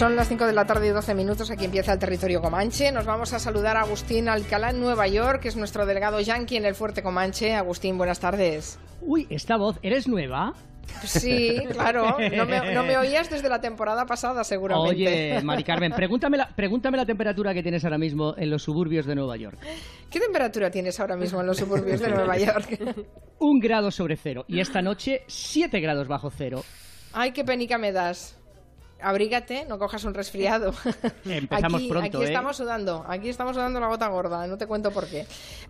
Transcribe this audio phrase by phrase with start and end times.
[0.00, 1.50] Son las 5 de la tarde y 12 minutos.
[1.50, 2.90] Aquí empieza el territorio Comanche.
[2.90, 6.56] Nos vamos a saludar a Agustín Alcalá en Nueva York, que es nuestro delegado yanqui
[6.56, 7.52] en el Fuerte Comanche.
[7.52, 8.78] Agustín, buenas tardes.
[9.02, 10.54] Uy, esta voz, ¿eres nueva?
[11.04, 12.16] Sí, claro.
[12.34, 14.88] No me, no me, oías desde la temporada pasada, seguramente.
[14.88, 19.04] Oye, Mari Carmen, pregúntame la, pregúntame la temperatura que tienes ahora mismo en los suburbios
[19.04, 19.58] de Nueva York.
[20.10, 22.96] ¿Qué temperatura tienes ahora mismo en los suburbios de Nueva York?
[23.38, 24.46] Un grado sobre cero.
[24.48, 26.64] Y esta noche, siete grados bajo cero.
[27.12, 28.39] Ay, qué penica me das
[29.02, 30.72] abrígate, no cojas un resfriado.
[31.24, 32.28] Empezamos aquí, pronto, Aquí ¿eh?
[32.28, 35.26] estamos sudando, aquí estamos sudando la gota gorda, no te cuento por qué.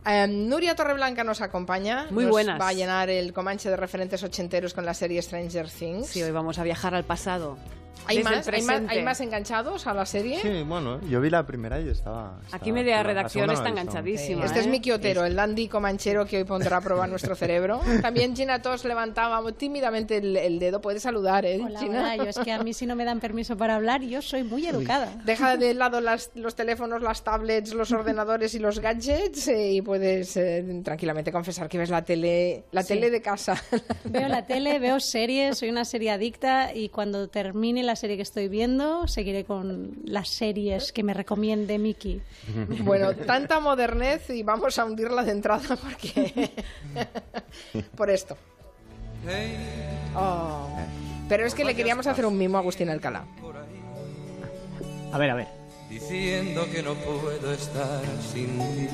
[0.07, 2.07] Eh, Nuria Torreblanca nos acompaña.
[2.11, 2.61] Muy nos buenas.
[2.61, 6.09] Va a llenar el comanche de referentes ochenteros con la serie Stranger Things.
[6.09, 7.59] Sí, hoy vamos a viajar al pasado.
[8.07, 8.93] ¿Hay más, el ¿Hay, más, presente.
[8.93, 10.41] ¿Hay más enganchados a la serie?
[10.41, 12.39] Sí, bueno, yo vi la primera y estaba...
[12.45, 14.45] estaba Aquí media la redacción está enganchadísima.
[14.47, 14.71] Este es ¿eh?
[14.71, 17.81] Miki Otero, el dandy comanchero que hoy pondrá a prueba nuestro cerebro.
[18.03, 20.81] También Gina Tos levantaba tímidamente el, el dedo.
[20.81, 22.01] Puedes saludar, ¿eh, Hola, Gina?
[22.01, 24.43] hola, yo es que a mí si no me dan permiso para hablar, yo soy
[24.43, 25.13] muy educada.
[25.25, 29.83] Deja de lado las- los teléfonos, las tablets, los ordenadores y los gadgets eh, y
[29.83, 32.95] puedes eh, tranquilamente confesar que ves la tele, la Sí.
[32.95, 33.63] tele de casa.
[34.05, 38.23] Veo la tele, veo series, soy una serie adicta y cuando termine la serie que
[38.23, 42.21] estoy viendo, seguiré con las series que me recomiende Miki.
[42.83, 46.51] bueno, tanta modernez y vamos a hundirla de entrada porque
[47.97, 48.37] por esto.
[50.15, 50.69] Oh.
[51.29, 53.25] Pero es que le queríamos hacer un mimo a Agustín Alcalá.
[55.13, 55.49] A ver, a ver.
[55.89, 58.89] diciendo que no puedo estar sin ti.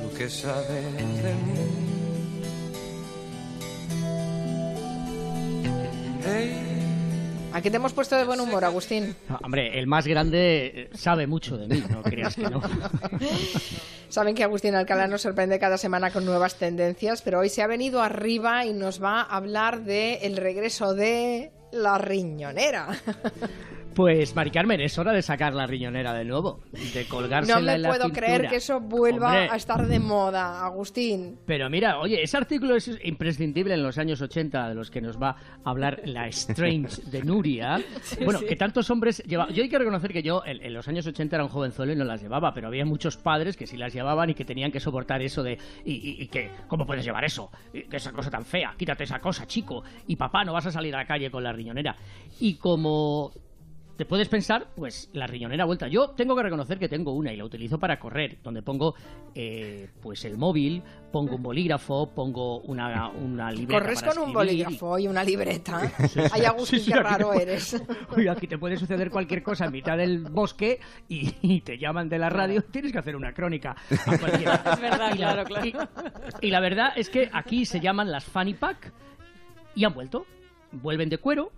[0.00, 1.81] Tú que sabes de mí.
[6.24, 6.72] Hey,
[7.52, 9.14] ¿A qué te hemos puesto de buen humor, Agustín?
[9.28, 12.62] No, hombre, el más grande eh, sabe mucho de mí, no creas que no.
[14.08, 17.66] Saben que Agustín Alcalá nos sorprende cada semana con nuevas tendencias, pero hoy se ha
[17.66, 22.88] venido arriba y nos va a hablar de el regreso de la riñonera.
[23.94, 26.60] Pues, Mari Carmen, es hora de sacar la riñonera de nuevo,
[26.94, 28.26] de colgársela No me en la puedo cintura.
[28.26, 31.38] creer que eso vuelva Hombre, a estar de moda, Agustín.
[31.46, 35.20] Pero mira, oye, ese artículo es imprescindible en los años 80, de los que nos
[35.20, 37.80] va a hablar la Strange de Nuria.
[38.24, 39.54] bueno, que tantos hombres llevaban.
[39.54, 41.96] Yo hay que reconocer que yo en, en los años 80 era un jovenzuelo y
[41.96, 44.80] no las llevaba, pero había muchos padres que sí las llevaban y que tenían que
[44.80, 45.58] soportar eso de.
[45.84, 47.50] Y, y- y que, ¿cómo puedes llevar eso?
[47.72, 49.82] Y que esa cosa tan fea, quítate esa cosa, chico.
[50.06, 51.96] Y papá, no vas a salir a la calle con la riñonera.
[52.40, 53.32] Y como
[54.02, 55.86] te puedes pensar, pues la riñonera vuelta.
[55.86, 58.96] Yo tengo que reconocer que tengo una y la utilizo para correr, donde pongo
[59.32, 60.82] eh, pues el móvil,
[61.12, 63.80] pongo un bolígrafo, pongo una, una libreta.
[63.80, 65.82] Corres para con un bolígrafo y una libreta.
[66.00, 66.20] Sí, sí.
[66.32, 67.80] Ay, Agustín, Sí, qué raro eres.
[68.16, 72.08] Oye, aquí te puede suceder cualquier cosa en mitad del bosque y, y te llaman
[72.08, 72.60] de la radio.
[72.62, 73.76] Tienes que hacer una crónica.
[74.06, 74.64] a cualquiera.
[74.72, 75.66] Es verdad, Y la- claro, claro.
[76.40, 78.92] Y, y la verdad es que aquí se llaman las Fanny Pack
[79.76, 80.26] y han vuelto.
[80.72, 81.52] Vuelven de cuero,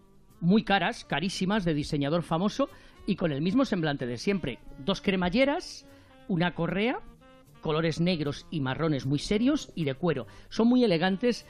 [0.45, 2.69] muy caras, carísimas, de diseñador famoso
[3.07, 4.59] y con el mismo semblante de siempre.
[4.79, 5.87] Dos cremalleras,
[6.29, 7.01] una correa,
[7.61, 10.27] colores negros y marrones muy serios y de cuero.
[10.51, 11.47] Son muy elegantes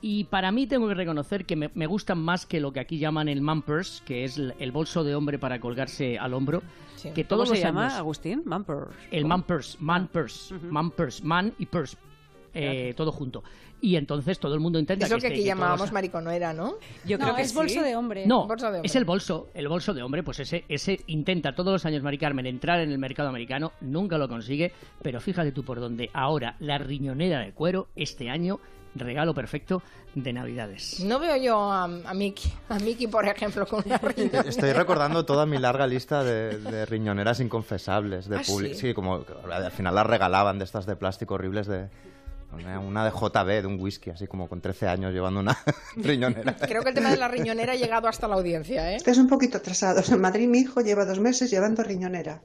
[0.00, 2.98] y para mí tengo que reconocer que me, me gustan más que lo que aquí
[2.98, 6.62] llaman el man purse, que es el, el bolso de hombre para colgarse al hombro.
[6.96, 7.10] Sí.
[7.14, 8.42] Que ¿Cómo todos se los llama, años- Agustín?
[8.44, 8.88] Mamper.
[9.10, 11.96] el man purse, man purse, man purse, man y purse.
[12.56, 13.42] eh, todo junto.
[13.84, 16.52] Y entonces todo el mundo intenta Eso que, que esté- aquí que todos- llamábamos mariconera,
[16.54, 16.76] ¿no?
[17.04, 17.54] Yo no, creo que es sí.
[17.56, 18.26] bolso de hombre.
[18.26, 18.86] No, Bolso de hombre.
[18.88, 22.16] es el bolso, el bolso de hombre, pues ese, ese intenta todos los años, Mari
[22.16, 26.08] Carmen, entrar en el mercado americano, nunca lo consigue, pero fíjate tú por dónde.
[26.14, 28.58] Ahora, la riñonera de cuero, este año,
[28.94, 29.82] regalo perfecto
[30.14, 31.00] de Navidades.
[31.04, 34.48] No veo yo a, a Miki, a Miki, por ejemplo, con una riñonera.
[34.48, 38.94] Estoy recordando toda mi larga lista de, de riñoneras inconfesables de ¿Ah, publi- sí?
[38.94, 41.88] como al final las regalaban de estas de plástico horribles de
[42.54, 45.56] una, una de JB, de un whisky, así como con 13 años llevando una
[45.96, 46.56] riñonera.
[46.56, 48.98] Creo que el tema de la riñonera ha llegado hasta la audiencia, ¿eh?
[49.16, 50.10] Un poquito atrasados.
[50.10, 52.42] En Madrid mi hijo lleva dos meses llevando riñonera.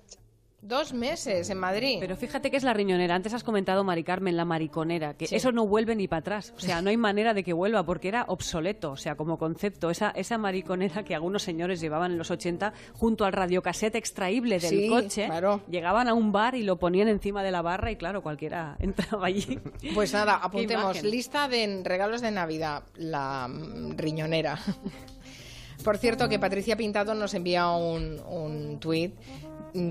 [0.70, 1.98] Dos meses en Madrid.
[2.00, 3.16] Pero fíjate que es la riñonera.
[3.16, 5.36] Antes has comentado, Mari Carmen, la mariconera, que Sí.
[5.36, 6.54] eso no vuelve ni para atrás.
[6.56, 9.90] O sea, no hay manera de que vuelva porque era obsoleto, o sea, como concepto.
[9.90, 14.70] Esa, esa mariconera que algunos señores llevaban en los 80 junto al radiocasete extraíble del
[14.70, 15.62] Sí, coche, claro.
[15.68, 19.26] llegaban a un bar y lo ponían encima de la barra y claro, cualquiera entraba
[19.26, 19.60] allí.
[19.96, 21.02] Pues nada, apuntemos.
[21.02, 22.84] Lista de regalos de Navidad.
[22.96, 24.60] La mm, riñonera.
[25.84, 29.16] Por cierto, que Patricia Pintado nos envía un, un tuit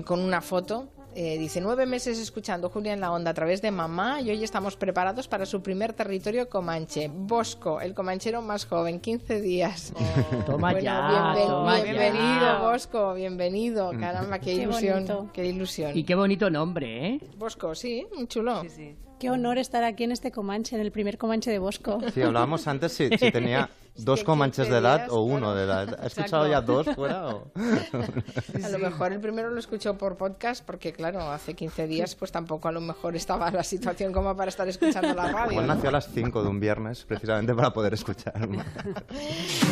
[0.05, 0.89] con una foto.
[1.15, 4.43] Eh, dice, nueve meses escuchando Julia en la onda a través de mamá y hoy
[4.43, 7.09] estamos preparados para su primer territorio comanche.
[7.11, 9.91] Bosco, el comanchero más joven, 15 días.
[10.45, 11.01] Toma Bueno, ya,
[11.33, 11.83] bienven- toma ya.
[11.83, 13.91] bienvenido, Bosco, bienvenido.
[13.99, 15.29] Caramba, qué, Qué ilusión, bonito.
[15.33, 15.97] qué ilusión.
[15.97, 17.19] Y qué bonito nombre, ¿eh?
[17.37, 18.61] Bosco, sí, muy chulo.
[18.61, 18.95] Sí, sí.
[19.19, 21.99] Qué honor estar aquí en este Comanche, en el primer Comanche de Bosco.
[22.13, 23.67] Sí, hablábamos antes si, si tenía
[24.05, 25.55] dos que con manches 15 de edad días, o uno claro.
[25.55, 25.99] de edad.
[25.99, 27.27] ¿Has escuchado ya dos fuera?
[27.29, 27.51] o-
[28.63, 32.31] A lo mejor el primero lo escuchó por podcast porque, claro, hace 15 días pues
[32.31, 35.51] tampoco a lo mejor estaba la situación como para estar escuchando la radio.
[35.51, 35.75] Igual ¿no?
[35.75, 38.33] nació a las 5 de un viernes precisamente para poder escuchar.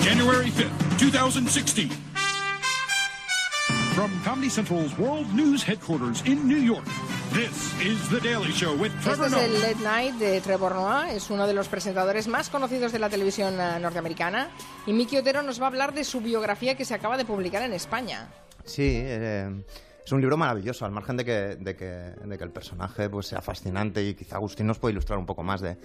[0.04, 1.92] January 5th, 2016.
[3.98, 6.86] From Comedy Central's World News Headquarters in New York,
[7.34, 9.46] this is The Daily Show with Este Trevor es Noah.
[9.46, 13.10] el Late Night de Trevor Noah, es uno de los presentadores más conocidos de la
[13.10, 14.52] televisión eh, norteamericana.
[14.86, 17.64] Y Miki Otero nos va a hablar de su biografía que se acaba de publicar
[17.64, 18.28] en España.
[18.66, 19.64] Sí, eh,
[20.08, 24.02] es un libro maravilloso, al margen de que, de que, el personaje pues, sea fascinante
[24.08, 25.78] y quizá Agustín nos puede ilustrar un poco más de,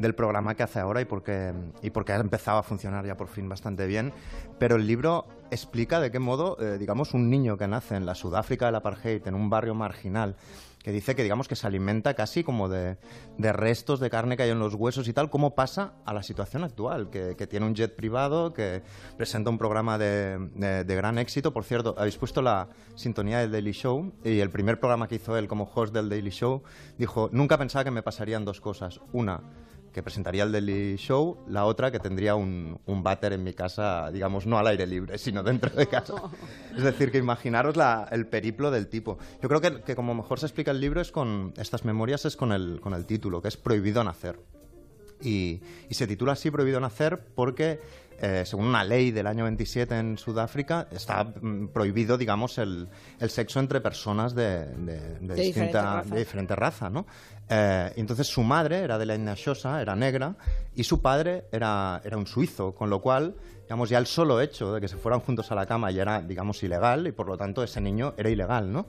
[0.00, 3.28] del programa que hace ahora y porque, y porque ha empezado a funcionar ya por
[3.28, 4.12] fin bastante bien.
[4.58, 8.16] Pero el libro explica de qué modo, eh, digamos, un niño que nace en la
[8.16, 10.34] Sudáfrica del apartheid, en un barrio marginal,
[10.92, 12.96] dice que digamos que se alimenta casi como de,
[13.38, 16.64] restos de carne que hay en los huesos y tal, cómo pasa a la situación
[16.64, 18.82] actual, que, tiene un jet privado, que
[19.16, 21.52] presenta un programa de- de gran éxito.
[21.52, 25.36] Por cierto, habéis puesto la sintonía del Daily Show y el primer programa que hizo
[25.36, 26.62] él como host del Daily Show
[26.98, 29.00] dijo, nunca pensaba que me pasarían dos cosas.
[29.12, 29.40] Una,
[29.92, 34.10] que presentaría el Daily Show, la otra que tendría un, un váter en mi casa,
[34.12, 36.14] digamos, no al aire libre, sino dentro de casa.
[36.76, 39.18] Es decir, que imaginaros la- el periplo del tipo.
[39.42, 42.36] Yo creo que, que como mejor se explica el libro es con estas memorias, es
[42.36, 44.38] con el, con el título, que es Prohibido Nacer.
[45.20, 47.80] Y, y se titula así Prohibido Nacer porque,
[48.20, 52.88] eh, según una ley del año 27 en Sudáfrica, está mm, prohibido, digamos, el,
[53.20, 56.14] el sexo entre personas de, de- de De diferente distinta, raza.
[56.14, 57.06] de diferente raza, ¿no?
[57.48, 60.34] Eh, entonces su madre era de la etnia Xhosa, era negra,
[60.74, 64.72] y su padre era, era un suizo, con lo cual, digamos, ya el solo hecho
[64.74, 67.36] de que se fueran juntos a la cama ya era, digamos, ilegal, y por lo
[67.38, 68.86] tanto ese niño era ilegal, ¿no?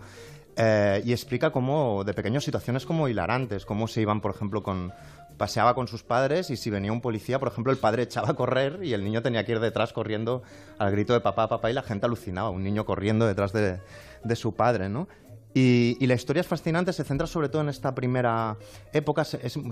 [0.61, 4.91] Eh, y explica cómo, de pequeñas situaciones como hilarantes, cómo se iban, por ejemplo, con
[5.39, 8.33] paseaba con sus padres y si venía un policía, por ejemplo, el padre echaba a
[8.35, 10.43] correr y el niño tenía que ir detrás corriendo
[10.77, 13.79] al grito de papá, papá y la gente alucinaba, un niño corriendo detrás de,
[14.23, 15.07] de su padre, ¿no?
[15.51, 18.55] Y, la historia es fascinante, se centra sobre todo en esta primera
[18.93, 19.23] época.
[19.23, 19.53] es-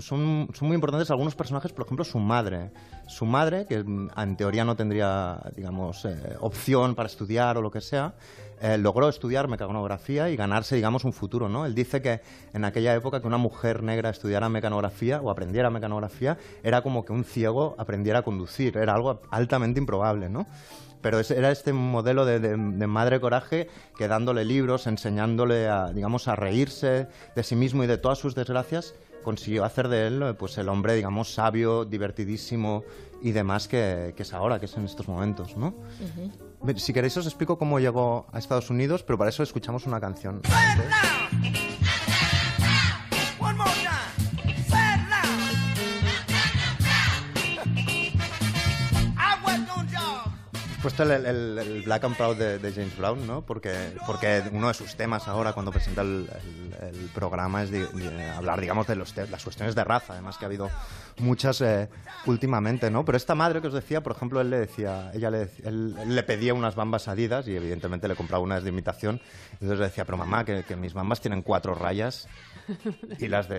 [0.52, 2.72] son muy importantes algunos personajes, por ejemplo, su madre.
[3.06, 7.70] Su madre, que mm, en teoría no tendría, digamos, eh, opción para estudiar o lo
[7.70, 8.14] que sea,
[8.60, 11.66] eh, logró estudiar mecanografía y ganarse, digamos, un futuro, ¿no?
[11.66, 12.20] Él dice que
[12.52, 17.12] en aquella época que una mujer negra estudiara mecanografía o aprendiera mecanografía era como que
[17.12, 20.46] un ciego aprendiera a conducir, era algo altamente improbable, ¿no?
[21.00, 26.34] Pero era este modelo de, de- madre coraje que dándole libros, enseñándole a, digamos, a
[26.34, 27.06] reírse
[27.36, 30.94] de sí mismo y de todas sus desgracias, consiguió hacer de él pues el hombre,
[30.94, 32.82] digamos, sabio, divertidísimo
[33.22, 35.74] y demás que, que es ahora, que es en estos momentos, ¿no?
[36.76, 40.42] Si queréis os explico cómo llegó a Estados Unidos, pero para eso escuchamos una canción.
[50.82, 53.42] Puesto el, el- el Black and Proud de, de James Brown, ¿no?
[53.42, 53.72] Porque,
[54.06, 56.28] porque uno de sus temas ahora, cuando presenta el,
[56.82, 60.44] el- programa, es de- de hablar, digamos, de los las cuestiones de raza, además que
[60.44, 60.70] ha habido
[61.18, 61.88] muchas eh,
[62.26, 63.04] últimamente, ¿no?
[63.04, 66.14] Pero esta madre que os decía, por ejemplo, él le decía, ella le, él, él
[66.14, 69.20] le pedía unas bambas adidas y evidentemente le compraba unas de imitación.
[69.54, 72.28] Entonces le decía, pero mamá, que, que mis bambas tienen cuatro rayas
[73.18, 73.56] y las de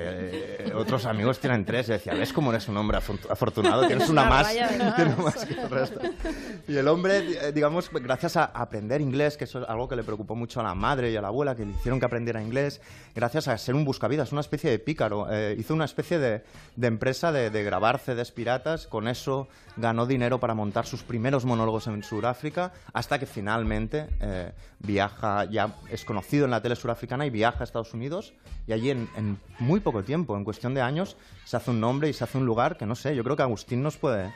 [0.67, 1.89] eh, otros amigos tienen tres.
[1.89, 3.85] Y decía, ¿ves cómo eres un hombre afortu- afortunado?
[3.87, 4.47] Tienes una, más.
[4.95, 5.99] tienes más que el resto.
[6.67, 10.03] Y el hombre, eh, digamos, gracias a aprender inglés, que eso es algo que le
[10.03, 12.81] preocupó mucho a la madre y a la abuela, que le hicieron que aprendiera inglés,
[13.15, 15.27] gracias a ser un buscavidas, una especie de pícaro.
[15.31, 16.43] eh, hizo una especie de,
[16.75, 19.47] de empresa de, de grabar CDs piratas, con eso
[19.77, 25.75] ganó dinero para montar sus primeros monólogos en Sudáfrica, hasta que finalmente eh, viaja, ya
[25.89, 28.33] es conocido en la tele surafricana y viaja a Estados Unidos,
[28.67, 32.09] y allí en, en muy poco tiempo, en cuestión de años, se hace un nombre
[32.09, 34.31] y se hace un lugar que no sé, yo creo que Agustín nos puede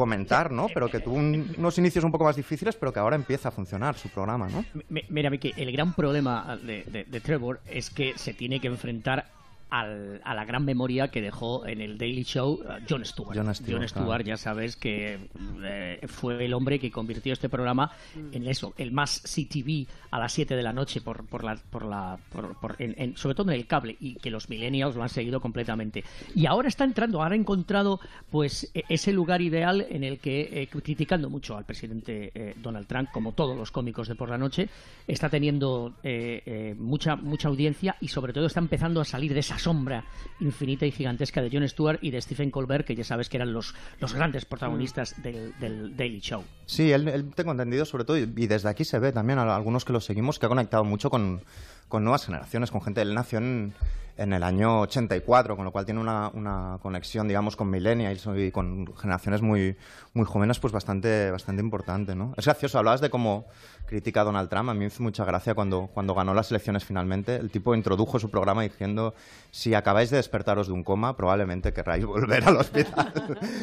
[0.00, 0.68] comentar, ¿no?
[0.72, 3.52] Pero que tuvo un- unos inicios un poco más difíciles, pero que ahora empieza a
[3.52, 4.64] funcionar su programa, ¿no?
[4.88, 9.26] Mi- Mira, Miki, el gran problema de- de Trevor es que se tiene que enfrentar
[9.70, 13.36] al- a la gran memoria que dejó en el Daily Show uh, Jon Stewart.
[13.72, 15.18] Jon Stewart, ya sabes que
[15.62, 17.90] eh, fue el hombre que convirtió este programa
[18.32, 21.84] en eso, el más CTV a las 7 de la noche, por, por la, por
[21.84, 25.02] la, por- por- en- en- sobre todo en el cable, y que los millennials lo
[25.02, 26.04] han seguido completamente.
[26.34, 28.00] Y ahora está entrando, ahora ha encontrado
[28.30, 32.86] pues e- ese lugar ideal en el que, eh, criticando mucho al presidente eh, Donald
[32.86, 34.68] Trump, como todos los cómicos de por la noche,
[35.06, 39.40] está teniendo eh, eh, mucha, mucha audiencia y sobre todo está empezando a salir de
[39.40, 40.04] esa sombra
[40.40, 43.52] infinita y gigantesca de Jon Stewart y de Stephen Colbert, que ya sabes que eran
[43.52, 46.42] los, los grandes protagonistas del, del Daily Show.
[46.66, 49.54] Sí, él, él tengo entendido sobre todo, y, y desde aquí se ve también a
[49.54, 51.42] algunos que lo seguimos, que ha conectado mucho con,
[51.90, 53.02] con nuevas generaciones, con gente.
[53.02, 53.74] Él nació en,
[54.16, 58.50] en el año 84, con lo cual tiene una, una conexión, digamos, con millennials y
[58.50, 59.76] con generaciones muy,
[60.14, 62.34] muy jóvenes, pues bastante, bastante importante, ¿no?
[62.36, 63.46] Es gracioso, hablabas de cómo
[63.86, 66.84] critica a Donald Trump, a mí me hizo mucha gracia cuando, cuando ganó las elecciones
[66.84, 69.14] finalmente, el tipo introdujo su programa diciendo,
[69.50, 73.12] si acabáis de despertaros de un coma, probablemente querráis volver al hospital,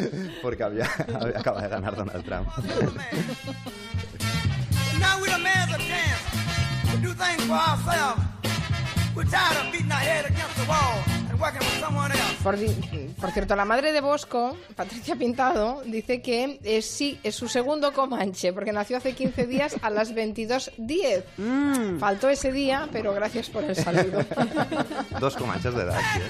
[0.41, 0.89] porque había,
[1.21, 2.47] había acaba de ganar Donald Trump.
[7.01, 8.21] To do things for ourselves.
[9.15, 12.35] We're tired of beating our head against the wall and working with someone else.
[12.43, 12.55] Por,
[13.19, 17.93] por cierto, la madre de Bosco, Patricia Pintado, dice que es, sí, es su segundo
[17.93, 21.23] Comanche, porque nació hace 15 días a las 22.10.
[21.37, 21.99] Mm.
[21.99, 24.23] Faltó ese día, pero gracias por el saludo.
[25.19, 26.23] Dos comanches de edad, tío.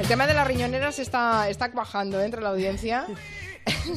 [0.00, 2.24] El tema de las riñoneras está, está cuajando ¿eh?
[2.24, 3.06] entre la audiencia.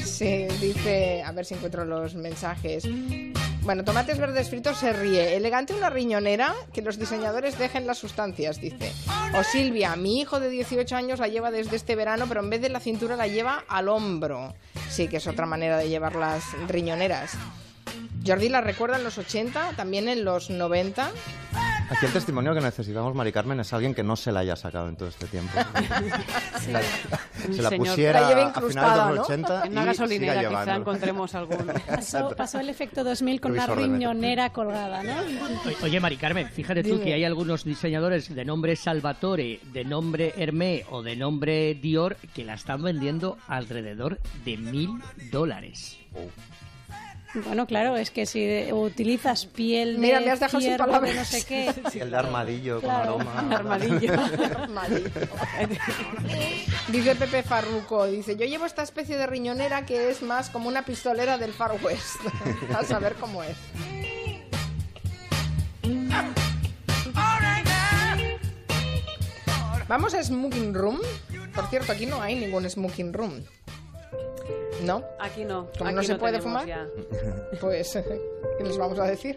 [0.04, 2.88] Sí, dice, a ver si encuentro los mensajes.
[3.62, 5.36] Bueno, tomates verdes fritos se ríe.
[5.36, 8.92] Elegante una riñonera que los diseñadores dejen las sustancias, dice.
[9.38, 12.62] O Silvia, mi hijo de 18 años la lleva desde este verano, pero en vez
[12.62, 14.54] de la cintura la lleva al hombro.
[14.90, 17.32] Sí, que es otra manera de llevar las riñoneras.
[18.26, 21.12] Jordi la recuerda en los 80, también en los 90.
[21.90, 24.90] Aquí el testimonio que necesitamos, Mari Carmen, es alguien que no se la haya sacado
[24.90, 25.52] en todo este tiempo.
[26.72, 26.82] La-
[27.54, 27.88] se la señor.
[27.88, 29.22] pusiera La a finales de los ¿no?
[29.24, 31.74] 80 En una y gasolinera siga quizá encontremos alguno.
[31.88, 35.14] Pasó, pasó el efecto 2000 con una riñonera colgada, ¿no?
[35.84, 37.04] Oye, Mari Carmen, fíjate tú Dime.
[37.04, 42.44] que hay algunos diseñadores de nombre Salvatore, de nombre Hermé o de nombre Dior que
[42.46, 44.90] la están vendiendo alrededor de mil
[45.32, 45.98] dólares.
[47.44, 51.16] Bueno, claro, es que si utilizas piel de Mira, me has dejado sin palabras.
[51.16, 51.74] no sé qué.
[52.00, 53.18] El de armadillo Claro.
[53.18, 53.56] con aroma.
[53.56, 54.14] Armadillo.
[54.62, 55.10] Armadillo.
[56.88, 60.86] Dice Pepe Farruco, dice, yo llevo esta especie de riñonera que es más como una
[60.86, 62.16] pistolera del Far West.
[62.74, 63.56] a saber cómo es.
[69.88, 71.00] Vamos a Smoking Room.
[71.54, 73.44] Por cierto, aquí no hay ningún Smoking Room.
[74.86, 75.04] ¿No?
[75.20, 75.70] Aquí no.
[75.78, 76.68] Como aquí no se puede tenemos fumar.
[76.68, 76.88] ya.
[77.60, 77.92] Pues,
[78.58, 79.36] ¿qué les vamos a decir?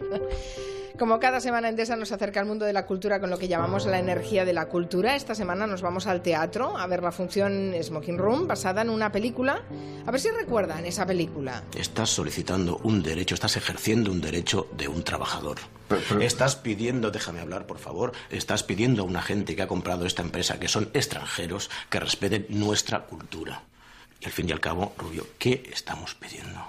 [0.97, 3.85] Como cada semana Endesa nos acerca al mundo de la cultura con lo que llamamos
[3.85, 7.73] la energía de la cultura, esta semana nos vamos al teatro a ver la función
[7.81, 9.63] Smoking Room basada en una película.
[10.05, 11.63] A ver si recuerdan esa película.
[11.77, 15.59] Estás solicitando un derecho, estás ejerciendo un derecho de un trabajador.
[16.19, 20.21] Estás pidiendo, déjame hablar, por favor, estás pidiendo a una gente que ha comprado esta
[20.21, 23.63] empresa, que son extranjeros, que respeten nuestra cultura.
[24.21, 26.61] Y al fin y al cabo, Rubio, ¿qué estamos pidiendo?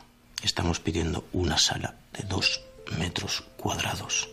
[0.43, 2.63] Estamos pidiendo una sala de dos
[2.99, 4.29] metros cuadrados.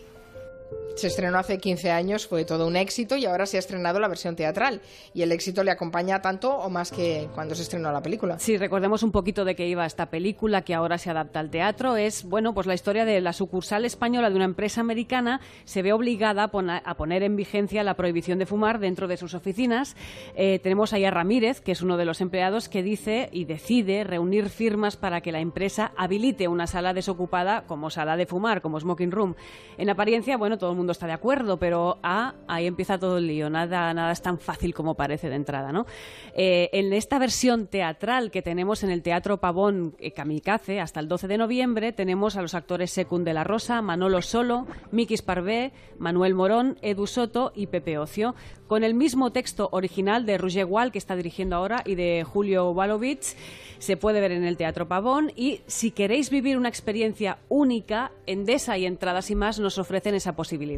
[0.98, 4.08] Se estrenó hace 15 años, fue todo un éxito y ahora se ha estrenado la
[4.08, 4.80] versión teatral.
[5.14, 8.38] Y el éxito le acompaña tanto o más que cuando se estrenó la película.
[8.40, 11.96] Sí, recordemos un poquito de qué iba esta película que ahora se adapta al teatro.
[11.96, 15.92] Es, bueno, pues la historia de la sucursal española de una empresa americana se ve
[15.92, 19.94] obligada a, pona- a poner en vigencia la prohibición de fumar dentro de sus oficinas.
[20.34, 24.02] Eh, tenemos ahí a Ramírez, que es uno de los empleados, que dice y decide
[24.02, 28.80] reunir firmas para que la empresa habilite una sala desocupada como sala de fumar, como
[28.80, 29.36] smoking room.
[29.76, 33.26] En apariencia, bueno, todo el mundo está de acuerdo, pero ah, ahí empieza todo el
[33.26, 33.50] lío.
[33.50, 35.86] Nada, nada es tan fácil como parece de entrada, ¿no?
[36.34, 41.08] Eh, en esta versión teatral que tenemos en el Teatro Pavón eh, Kamikaze hasta el
[41.08, 45.72] 12 de noviembre, tenemos a los actores Secund de la Rosa, Manolo Solo, Mikis Parvé,
[45.98, 48.34] Manuel Morón, Edu Soto y Pepe Ocio,
[48.66, 52.70] con el mismo texto original de Roger Wall, que está dirigiendo ahora, y de Julio
[52.70, 53.36] Walovich.
[53.78, 58.76] Se puede ver en el Teatro Pavón y si queréis vivir una experiencia única, Endesa
[58.76, 60.77] y Entradas y más nos ofrecen esa posibilidad.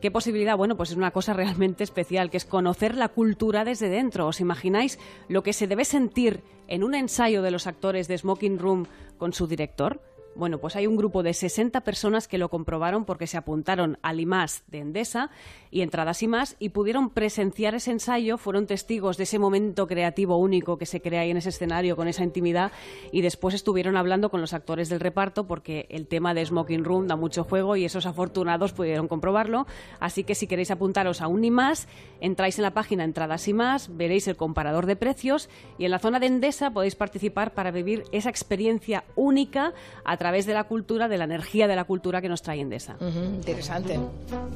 [0.00, 0.56] ¿Qué posibilidad?
[0.56, 4.26] Bueno, pues es una cosa realmente especial, que es conocer la cultura desde dentro.
[4.26, 8.58] ¿Os imagináis lo que se debe sentir en un ensayo de los actores de Smoking
[8.58, 8.86] Room
[9.18, 10.00] con su director?
[10.40, 14.20] Bueno, pues hay un grupo de 60 personas que lo comprobaron porque se apuntaron al
[14.20, 15.28] IMAS de Endesa
[15.70, 20.38] y Entradas y más y pudieron presenciar ese ensayo, fueron testigos de ese momento creativo
[20.38, 22.72] único que se crea ahí en ese escenario con esa intimidad
[23.12, 27.06] y después estuvieron hablando con los actores del reparto porque el tema de Smoking Room
[27.06, 29.66] da mucho juego y esos afortunados pudieron comprobarlo.
[29.98, 31.86] Así que si queréis apuntaros a un IMAS,
[32.22, 35.98] entráis en la página Entradas y más, veréis el comparador de precios y en la
[35.98, 41.08] zona de Endesa podéis participar para vivir esa experiencia única a través de la cultura,
[41.08, 42.96] de la energía de la cultura que nos trae Endesa.
[43.00, 43.94] Ujú, interesante.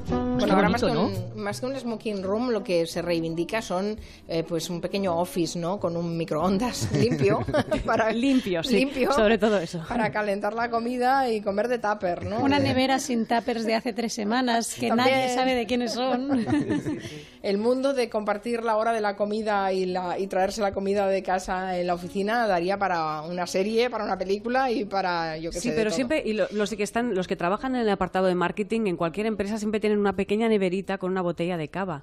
[0.07, 3.97] Qué Bueno, ahora más, un, más que un smoking room, lo que se reivindica son
[4.28, 5.78] eh, pues un pequeño office, ¿no?
[5.81, 7.40] Con un microondas limpio.
[7.87, 9.83] para, Limpio, sí, limpio, sobre todo eso.
[9.88, 12.40] Para calentar la comida y comer de tupper, ¿no?
[12.40, 15.11] Una nevera sin tuppers de hace tres semanas que También.
[15.11, 16.45] nadie sabe de quiénes son.
[17.43, 21.07] El mundo de compartir la hora de la comida y, la, y traerse la comida
[21.07, 25.50] de casa en la oficina daría para una serie, para una película y para, yo
[25.61, 25.97] Sí, sé, de pero todo.
[25.97, 28.97] siempre, y lo- los que están, los que trabajan en el apartado de marketing, en
[28.97, 32.03] cualquier empresa siempre tienen una pequeña neverita con una botella de cava.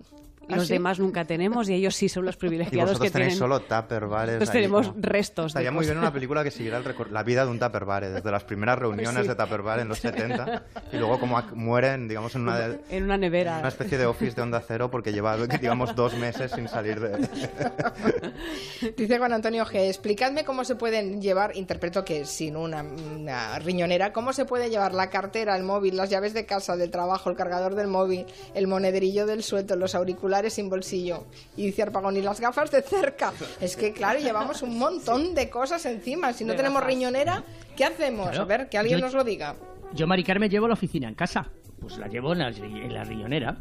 [0.49, 0.73] ¿Ah, Los sí?
[0.73, 3.39] demás nunca tenemos y ellos sí son los Y privilegiados vosotros que tenéis tienen.
[3.39, 4.33] solo tupperwares.
[4.35, 4.93] Nosotros tenemos ¿no?
[4.99, 5.45] restos.
[5.45, 6.03] de Estaría muy bien cosas.
[6.09, 9.27] una película que siguiera el la vida de un tupperware, desde las primeras reuniones Sí.
[9.29, 13.17] de tupperware en los 70 y luego como mueren, digamos, en una, de- En una
[13.17, 13.59] nevera.
[13.59, 17.11] una especie de office de onda cero porque lleva, digamos, dos meses sin salir de...
[18.97, 19.87] Dice Juan Antonio G.
[19.87, 24.93] Explicadme cómo se pueden llevar, interpreto que sin una, una riñonera, cómo se puede llevar
[24.93, 28.67] la cartera, el móvil, las llaves de casa, del trabajo, el cargador del móvil, el
[28.67, 31.25] monederillo del sueldo, los auriculares sin bolsillo.
[31.57, 33.33] Y dice Arpagón, y las gafas de cerca.
[33.59, 36.33] Es que, claro, llevamos un montón de cosas encima.
[36.33, 36.93] Si no De tenemos gafas.
[36.95, 37.43] riñonera,
[37.75, 38.27] ¿qué hacemos?
[38.29, 38.41] Claro.
[38.43, 39.55] A ver, que alguien Yo- nos lo diga.
[39.93, 41.49] Yo, Mari Carmen, llevo la oficina en casa.
[41.79, 43.57] Pues la llevo en la, en la riñonera.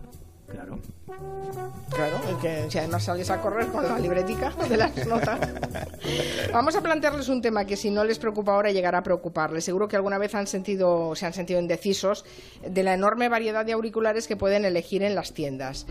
[0.51, 0.79] Claro.
[1.93, 5.41] Claro, y que si además sales a correr con la libretica de las notas.
[6.53, 9.65] Vamos a plantearles un tema que si no les preocupa ahora llegará a preocuparles.
[9.65, 12.25] Seguro que alguna vez han sentido, se han sentido indecisos
[12.67, 15.87] de la enorme variedad de auriculares que pueden elegir en las tiendas.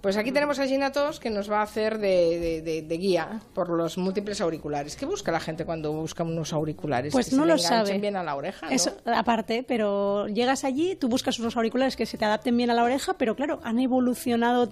[0.00, 2.96] Pues aquí tenemos a Gina Tos que nos va a hacer de, de- de- de
[2.98, 4.96] guía por los múltiples auriculares.
[4.96, 7.12] ¿Qué busca la gente cuando busca unos auriculares?
[7.12, 7.98] Pues que no se lo le sabe.
[7.98, 8.72] bien a la oreja, ¿no?
[8.72, 12.74] Eso, aparte, pero llegas allí, tú buscas unos auriculares que se te adapten bien a
[12.74, 14.03] la oreja, pero claro, han evolucionado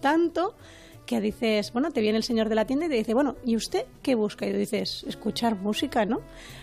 [0.00, 0.54] tanto
[1.06, 3.56] que dices, bueno, te viene el señor de la tienda y te dice, bueno, ¿y
[3.56, 4.46] usted qué busca?
[4.46, 6.20] Y tú dices, escuchar música, ¿no?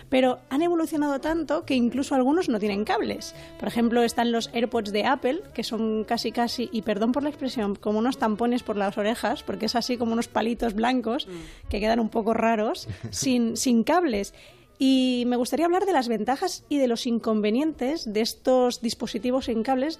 [0.08, 3.34] Pero han evolucionado tanto que incluso algunos no tienen cables.
[3.58, 7.28] Por ejemplo, están los AirPods de Apple, que son casi casi, y perdón por la
[7.28, 11.28] expresión, como unos tampones por las orejas, porque es así como unos palitos blancos
[11.68, 14.34] que quedan un poco raros, sin, sin cables.
[14.82, 19.62] Y me gustaría hablar de las ventajas y de los inconvenientes de estos dispositivos sin
[19.62, 19.98] cables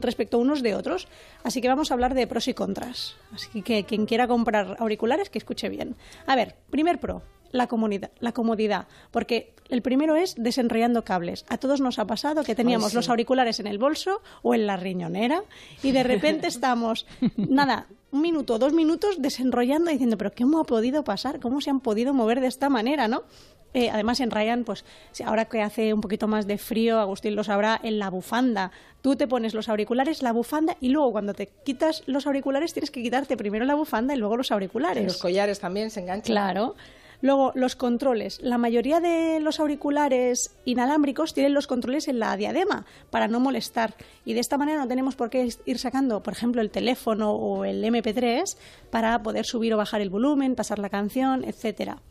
[0.00, 1.08] respecto a unos de otros.
[1.42, 3.16] Así que vamos a hablar de pros y contras.
[3.34, 5.94] Así que quien quiera comprar auriculares, que escuche bien.
[6.26, 7.20] A ver, primer pro,
[7.52, 8.88] la comodidad, la comodidad.
[9.10, 11.44] Porque el primero es desenrollando cables.
[11.50, 12.96] A todos nos ha pasado que teníamos Ay, sí.
[12.96, 15.42] los auriculares en el bolso o en la riñonera
[15.82, 17.06] y de repente estamos,
[17.36, 21.40] nada, un minuto, dos minutos desenrollando diciendo, pero ¿cómo ha podido pasar?
[21.40, 23.24] ¿Cómo se han podido mover de esta manera, no?
[23.74, 27.42] Eh, además, enrayan, pues si ahora que hace un poquito más de frío, Agustín lo
[27.42, 28.70] sabrá, en la bufanda.
[29.02, 32.92] Tú te pones los auriculares, la bufanda, y luego cuando te quitas los auriculares tienes
[32.92, 35.04] que quitarte primero la bufanda y luego los auriculares.
[35.04, 36.32] Los collares también se enganchan.
[36.32, 36.76] Claro.
[37.20, 38.38] Luego, los controles.
[38.42, 43.94] La mayoría de los auriculares inalámbricos tienen los controles en la diadema para no molestar.
[44.24, 47.64] Y de esta manera no tenemos por qué ir sacando, por ejemplo, el teléfono o
[47.64, 48.56] el MP3
[48.90, 52.02] para poder subir o bajar el volumen, pasar la canción, etcétera.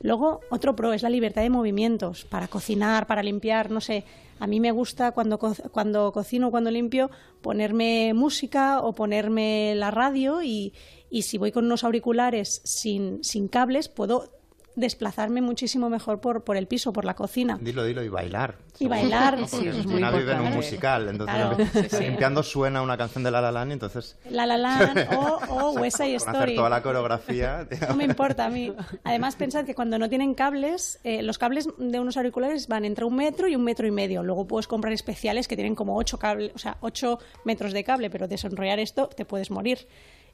[0.00, 4.04] Luego, otro pro es la libertad de movimientos para cocinar, para limpiar, no sé.
[4.38, 7.10] A mí me gusta cuando, co- cuando cocino, cuando limpio,
[7.42, 10.72] ponerme música o ponerme la radio y,
[11.10, 14.30] y si voy con unos auriculares sin, sin cables, puedo
[14.78, 17.58] desplazarme muchísimo mejor por, por el piso, por la cocina.
[17.60, 18.56] Dilo, dilo, y bailar.
[18.78, 19.48] Y bailar, ¿no?
[19.48, 22.04] sí, es muy vive en un musical, entonces Claro, sí, sí.
[22.04, 24.16] limpiando suena una canción de La La Land y entonces...
[24.30, 26.54] La La Land o, o West Side Con hacer Story.
[26.54, 27.66] toda la coreografía...
[27.88, 28.72] No me importa a mí.
[29.02, 33.04] Además, pensad que cuando no tienen cables, eh, los cables de unos auriculares van entre
[33.04, 34.22] un metro y un metro y medio.
[34.22, 38.10] Luego puedes comprar especiales que tienen como ocho cables, o sea, ocho metros de cable,
[38.10, 39.88] pero desenrollar esto te puedes morir.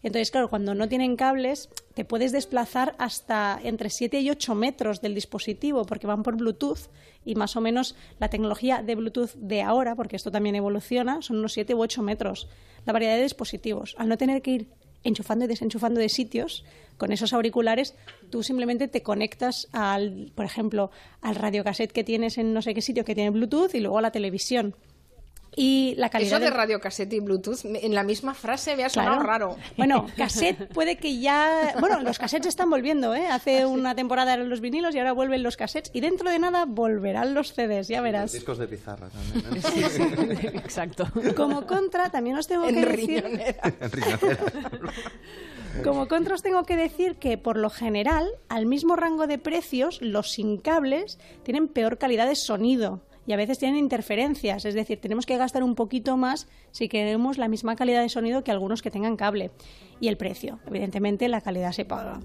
[0.05, 5.01] Entonces, claro, cuando no tienen cables, te puedes desplazar hasta entre 7 y 8 metros
[5.01, 6.91] del dispositivo, porque van por Bluetooth
[7.25, 11.39] y más o menos la tecnología de Bluetooth de ahora, porque esto también evoluciona, son
[11.39, 12.49] unos 7 u 8 metros.
[12.85, 13.97] La variedad de dispositivos.
[13.99, 14.69] Al no tener que ir
[15.05, 16.65] enchufando y desenchufando de sitios,
[16.99, 17.95] con esos auriculares,
[18.31, 20.91] tú simplemente te conectas al, por ejemplo,
[21.23, 24.03] al radiocassette que tienes en no sé qué sitio que tiene Bluetooth y luego a
[24.03, 24.75] la televisión.
[25.57, 28.89] Y la calidad Eso de del- radiocassette y Bluetooth, en la misma frase me ha
[28.89, 29.29] sonado Claro.
[29.29, 29.57] raro.
[29.77, 31.75] Bueno, cassette puede que ya...
[31.81, 33.27] Bueno, los cassettes están volviendo, ¿eh?
[33.29, 35.91] Hace una temporada eran los vinilos y ahora vuelven los cassettes.
[35.95, 38.33] Y dentro de nada volverán los CDs, ya verás.
[38.33, 39.57] Discos de pizarra también.
[40.47, 40.51] ¿eh?
[40.65, 41.07] Exacto.
[41.37, 43.23] Como contra, también os tengo En que decir...
[43.25, 43.63] riñonera.
[43.81, 44.39] En riñonera.
[45.83, 50.01] Como contra os tengo que decir que, por lo general, al mismo rango de precios,
[50.03, 54.65] los sin cables tienen peor calidad de sonido y a veces tienen interferencias.
[54.65, 58.45] Es decir, tenemos que gastar un poquito más si queremos la misma calidad de sonido
[58.45, 59.51] que algunos que tengan cable.
[60.01, 60.61] Y el precio.
[60.67, 62.21] Evidentemente, la calidad se paga.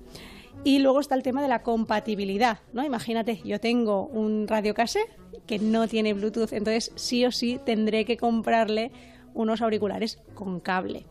[0.63, 2.83] Y luego está el tema de la compatibilidad, ¿no?
[2.83, 5.09] Imagínate, yo tengo un radiocassette
[5.47, 8.91] que no tiene Bluetooth, entonces sí o sí tendré que comprarle
[9.33, 11.05] unos auriculares con cable.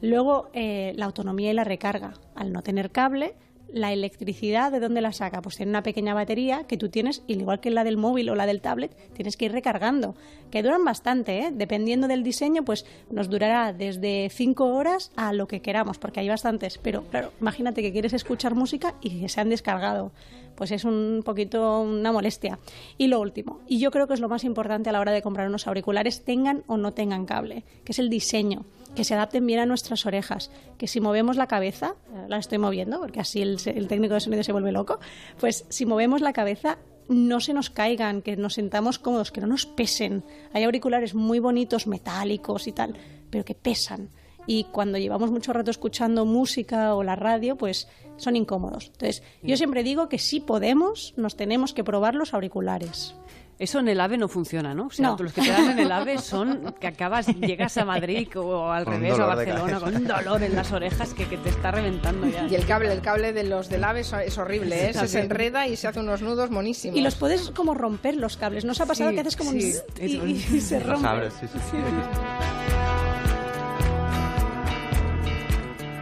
[0.00, 2.14] Luego, eh, la autonomía y la recarga.
[2.34, 3.34] Al no tener cable,
[3.74, 5.42] la electricidad, ¿de dónde la saca?
[5.42, 8.36] Pues tiene una pequeña batería que tú tienes, al igual que la del móvil o
[8.36, 10.14] la del tablet, tienes que ir recargando.
[10.52, 11.50] Que duran bastante, ¿eh?
[11.52, 16.28] Dependiendo del diseño, pues nos durará desde 5 horas a lo que queramos, porque hay
[16.28, 16.78] bastantes.
[16.78, 20.12] Pero claro, imagínate que quieres escuchar música y que se han descargado.
[20.54, 22.58] pues es un poquito una molestia.
[22.98, 25.22] Y lo último, y yo creo que es lo más importante a la hora de
[25.22, 29.46] comprar unos auriculares, tengan o no tengan cable, que es el diseño, que se adapten
[29.46, 33.42] bien a nuestras orejas, que si movemos la cabeza, eh, la estoy moviendo porque así
[33.42, 34.98] el, el técnico de sonido se vuelve loco,
[35.38, 36.78] pues si movemos la cabeza
[37.08, 40.24] no se nos caigan, que nos sentamos cómodos, que no nos pesen.
[40.52, 42.96] Hay auriculares muy bonitos, metálicos y tal,
[43.30, 44.10] pero que pesan.
[44.46, 48.86] Y cuando llevamos mucho rato escuchando música o la radio, pues son incómodos.
[48.86, 53.14] Entonces, yo siempre digo que si podemos, nos tenemos que probar los auriculares.
[53.58, 54.86] Eso en el AVE no funciona, ¿no?
[54.86, 55.16] O sea, No.
[55.18, 58.84] los que te dan en el AVE son que acabas, llegas a Madrid o al
[58.84, 61.50] Con revés, a dolor de Barcelona, con un dolor en las orejas que, que te
[61.50, 62.46] está reventando ya.
[62.48, 64.94] Y el cable, el cable de los del AVE es- es horrible, ¿eh?
[64.94, 66.98] Se, se enreda y se hace unos nudos monísimos.
[66.98, 68.64] Y los puedes como romper los cables.
[68.64, 69.74] ¿No os ha pasado Sí, que haces como un sí.
[70.00, 70.16] y,
[70.56, 71.06] y se Los rompe?
[71.08, 72.73] abres, sí, sí.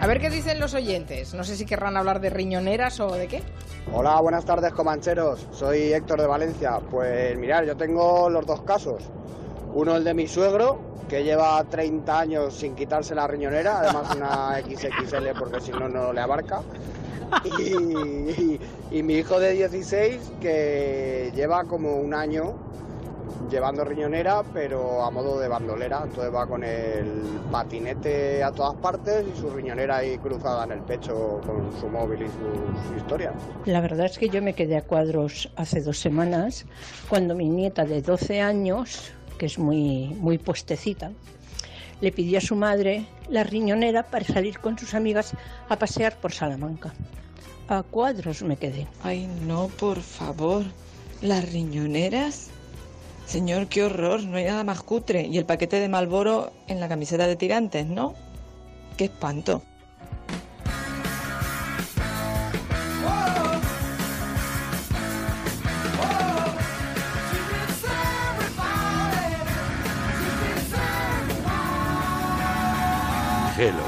[0.03, 1.33] A ver qué dicen los oyentes.
[1.33, 3.41] No sé si querrán hablar de riñoneras o de qué.
[3.93, 5.47] Hola, buenas tardes, comancheros.
[5.53, 6.81] Soy Héctor de Valencia.
[6.91, 9.05] Pues mirad, yo tengo los dos casos.
[9.73, 14.59] Uno el de mi suegro, que lleva 30 años sin quitarse la riñonera, además una
[14.77, 16.63] XXL porque si no, no le abarca.
[17.45, 18.61] Y, y-
[18.91, 22.55] y mi hijo de 16, que lleva como un año
[23.51, 26.03] llevando riñonera, pero a modo de bandolera.
[26.05, 27.07] Entonces va con el
[27.51, 32.23] patinete a todas partes y su riñonera ahí cruzada en el pecho con su móvil
[32.23, 33.35] y sus historias.
[33.67, 36.67] La verdad es que yo me quedé a cuadros hace dos semanas
[37.09, 41.13] cuando mi nieta de 12 años, que es muy, muy postecita,
[42.01, 45.35] le pidió a su madre la riñonera para salir con sus amigas
[45.69, 46.93] a pasear por Salamanca.
[47.69, 48.87] A cuadros me quedé.
[49.03, 50.65] Ay, no, por favor.
[51.23, 52.51] Las riñoneras.
[53.27, 55.27] Señor, qué horror, no hay nada más cutre.
[55.27, 58.15] Y el paquete de Malboro en la camiseta de tirantes, ¿no?
[58.97, 59.63] Qué espanto.
[73.59, 73.85] Hello.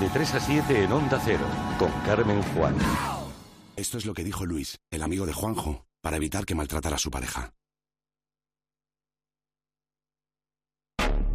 [0.00, 1.46] De 3 a 7 en Onda Cero,
[1.78, 2.76] con Carmen Juan.
[3.76, 6.98] Esto es lo que dijo Luis, el amigo de Juanjo, para evitar que maltratara a
[6.98, 7.54] su pareja.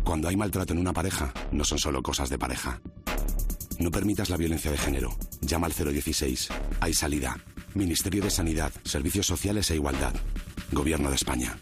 [0.07, 2.79] Cuando hay maltrato en una pareja, no son solo cosas de pareja.
[3.77, 5.13] No permitas la violencia de género.
[5.41, 6.47] Llama al 016.
[6.79, 7.37] Hay salida.
[7.73, 10.13] Ministerio de Sanidad, Servicios Sociales e Igualdad.
[10.71, 11.57] Gobierno de España.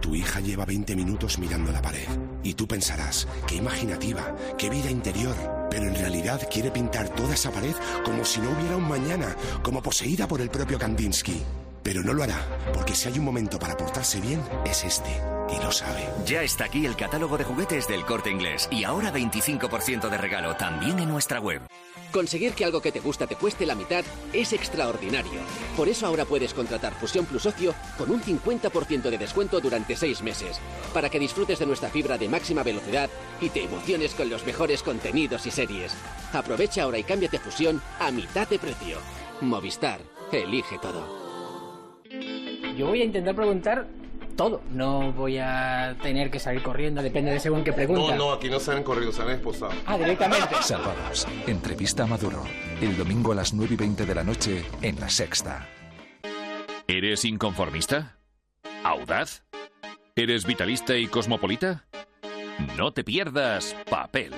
[0.00, 2.08] Tu hija lleva 20 minutos mirando la pared.
[2.42, 5.36] Y tú pensarás, qué imaginativa, qué vida interior.
[5.70, 9.80] Pero en realidad quiere pintar toda esa pared como si no hubiera un mañana, como
[9.80, 11.40] poseída por el propio Kandinsky.
[11.84, 15.37] Pero no lo hará, porque si hay un momento para portarse bien, es este.
[15.50, 16.08] Y lo sabe.
[16.26, 20.54] Ya está aquí el catálogo de juguetes del corte inglés y ahora 25% de regalo
[20.56, 21.62] también en nuestra web.
[22.12, 25.40] Conseguir que algo que te gusta te cueste la mitad es extraordinario.
[25.76, 30.22] Por eso ahora puedes contratar Fusión Plus Ocio con un 50% de descuento durante seis
[30.22, 30.58] meses,
[30.94, 34.82] para que disfrutes de nuestra fibra de máxima velocidad y te emociones con los mejores
[34.82, 35.94] contenidos y series.
[36.32, 38.98] Aprovecha ahora y cámbiate a Fusión a mitad de precio.
[39.42, 40.00] Movistar,
[40.32, 41.28] elige todo.
[42.76, 43.86] Yo voy a intentar preguntar
[44.38, 44.62] todo.
[44.70, 48.14] No voy a tener que salir corriendo, depende de según qué pregunta.
[48.14, 49.74] No, no, aquí no salen corriendo, salen esposados.
[49.84, 50.54] Ah, directamente.
[50.62, 51.26] Salvados.
[51.46, 52.44] Entrevista a Maduro.
[52.80, 55.68] El domingo a las 9 y 20 de la noche en La Sexta.
[56.86, 58.16] ¿Eres inconformista?
[58.84, 59.42] ¿Audaz?
[60.14, 61.84] ¿Eres vitalista y cosmopolita?
[62.76, 64.32] No te pierdas Papel.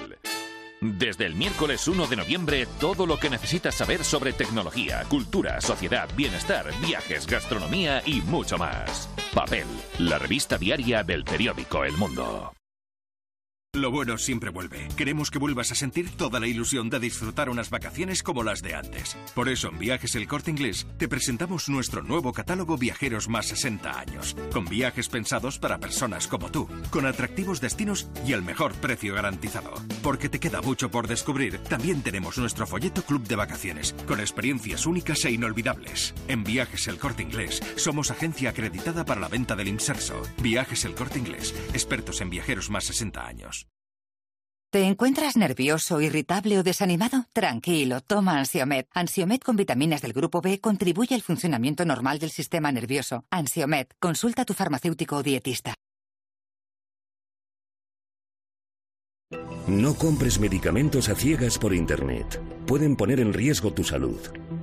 [0.81, 6.09] Desde el miércoles 1 de noviembre, todo lo que necesitas saber sobre tecnología, cultura, sociedad,
[6.17, 9.09] bienestar, viajes, gastronomía y mucho más.
[9.35, 9.67] Papel,
[9.99, 12.53] la revista diaria del periódico El Mundo.
[13.81, 14.89] Lo bueno siempre vuelve.
[14.97, 18.75] Queremos que vuelvas a sentir toda la ilusión de disfrutar unas vacaciones como las de
[18.75, 19.17] antes.
[19.33, 24.01] Por eso en Viajes El Corte Inglés te presentamos nuestro nuevo catálogo Viajeros más 60
[24.01, 29.15] años, con viajes pensados para personas como tú, con atractivos destinos y el mejor precio
[29.15, 29.73] garantizado.
[30.03, 34.85] Porque te queda mucho por descubrir, también tenemos nuestro folleto Club de Vacaciones, con experiencias
[34.85, 36.13] únicas e inolvidables.
[36.27, 40.21] En Viajes El Corte Inglés somos agencia acreditada para la venta del inserso.
[40.43, 43.60] Viajes El Corte Inglés, expertos en viajeros más 60 años.
[44.71, 47.25] ¿Te encuentras nervioso, irritable o desanimado?
[47.33, 48.87] Tranquilo, toma Ansiomed.
[48.95, 53.25] Ansiomed con vitaminas del grupo B contribuye al funcionamiento normal del sistema nervioso.
[53.31, 55.75] Ansiomed, consulta a tu farmacéutico o dietista.
[59.67, 62.41] No compres medicamentos a ciegas por Internet.
[62.69, 64.21] Pueden poner en riesgo tu salud.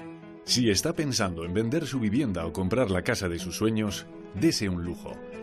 [0.44, 4.70] Si está pensando en vender su vivienda o comprar la casa de sus sueños, dese
[4.70, 5.12] un lujo.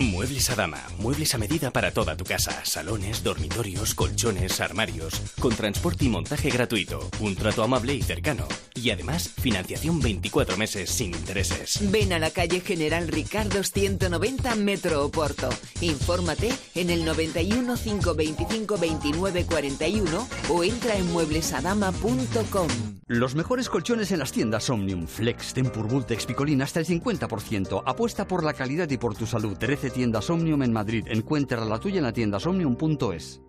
[0.00, 5.52] Muebles a dama, muebles a medida para toda tu casa, salones, dormitorios, colchones, armarios, con
[5.56, 11.08] transporte y montaje gratuito, un trato amable y cercano, y además financiación 24 meses sin
[11.14, 11.80] intereses.
[11.90, 15.48] Ven a la calle General Ricardo 190 Metro Oporto.
[15.80, 22.68] Infórmate en el 91 525 29 41 o entra en mueblesadama.com.
[23.10, 27.82] Los mejores colchones en las tiendas Omnium, Flex, Tempur, Vultex, Picolín hasta el 50%.
[27.86, 29.56] Apuesta por la calidad y por tu salud.
[29.56, 31.04] 13 tiendas Omnium en Madrid.
[31.08, 33.40] Encuentra la tuya en la tienda omnium.es.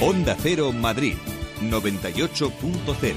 [0.00, 1.14] Onda Cero Madrid
[1.60, 3.14] 98.0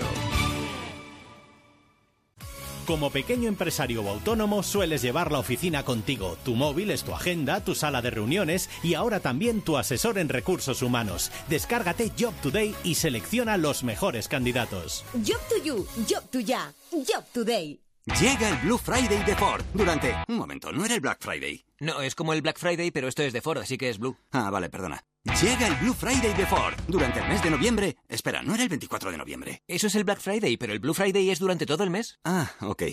[2.86, 6.38] Como pequeño empresario o autónomo sueles llevar la oficina contigo.
[6.46, 10.30] Tu móvil es tu agenda, tu sala de reuniones y ahora también tu asesor en
[10.30, 11.32] recursos humanos.
[11.50, 15.04] Descárgate Job Today y selecciona los mejores candidatos.
[15.14, 17.80] Job to you, job to ya, job today.
[18.22, 20.14] Llega el Blue Friday de Ford durante...
[20.28, 21.65] Un momento, ¿no era el Black Friday?
[21.80, 24.18] No, es como el Black Friday, pero esto es de Ford, así que es Blue.
[24.32, 25.06] Ah, vale, perdona.
[25.26, 27.98] Llega el Blue Friday de Ford durante el mes de noviembre.
[28.08, 29.64] Espera, ¿no era el 24 de noviembre?
[29.68, 32.20] Eso es el Black Friday, pero el Blue Friday es durante todo el mes.
[32.24, 32.84] Ah, ok.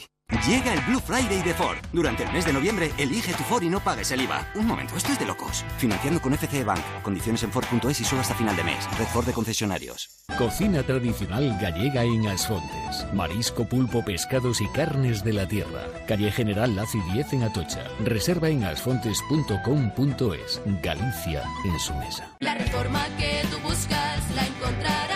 [0.49, 1.77] Llega el Blue Friday de Ford.
[1.92, 4.51] Durante el mes de noviembre, elige tu Ford y no pagues el IVA.
[4.55, 5.62] Un momento, esto es de locos.
[5.77, 6.81] Financiando con FCE Bank.
[7.03, 8.88] Condiciones en Ford.es y solo hasta final de mes.
[8.99, 10.09] Red Ford de concesionarios.
[10.38, 13.07] Cocina tradicional gallega en Asfontes.
[13.12, 15.87] Marisco, pulpo, pescados y carnes de la tierra.
[16.09, 17.85] Calle General Laci 10 en Atocha.
[18.03, 20.62] Reserva en asfontes.com.es.
[20.83, 22.22] Galicia en su mesa.
[22.41, 25.12] La reforma que tú buscas la encontrarás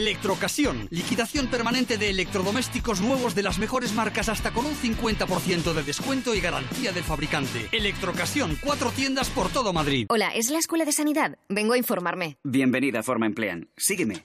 [0.00, 0.88] Electrocasión.
[0.88, 6.34] Liquidación permanente de electrodomésticos nuevos de las mejores marcas hasta con un 50% de descuento
[6.34, 7.68] y garantía del fabricante.
[7.70, 8.56] Electrocasión.
[8.64, 10.06] Cuatro tiendas por todo Madrid.
[10.08, 11.36] Hola, ¿es la Escuela de Sanidad?
[11.50, 12.38] Vengo a informarme.
[12.42, 13.68] Bienvenida a Forma Emplean.
[13.76, 14.24] Sígueme.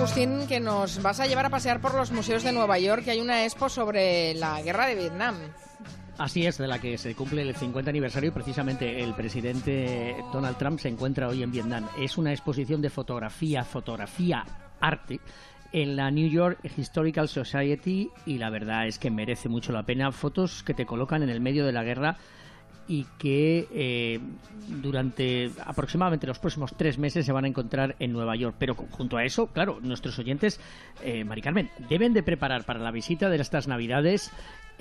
[0.00, 3.10] Agustín, que nos vas a llevar a pasear por los museos de Nueva York, que
[3.10, 5.36] hay una expo sobre la guerra de Vietnam.
[6.16, 10.56] Así es, de la que se cumple el 50 aniversario y precisamente el presidente Donald
[10.56, 11.86] Trump se encuentra hoy en Vietnam.
[11.98, 14.46] Es una exposición de fotografía, fotografía,
[14.80, 15.20] arte
[15.70, 20.12] en la New York Historical Society y la verdad es que merece mucho la pena.
[20.12, 22.16] Fotos que te colocan en el medio de la guerra
[22.90, 24.18] y que eh,
[24.82, 28.56] durante aproximadamente los próximos tres meses se van a encontrar en Nueva York.
[28.58, 30.60] Pero junto a eso, claro, nuestros oyentes,
[31.04, 34.32] eh, Mari Carmen, deben de preparar para la visita de estas Navidades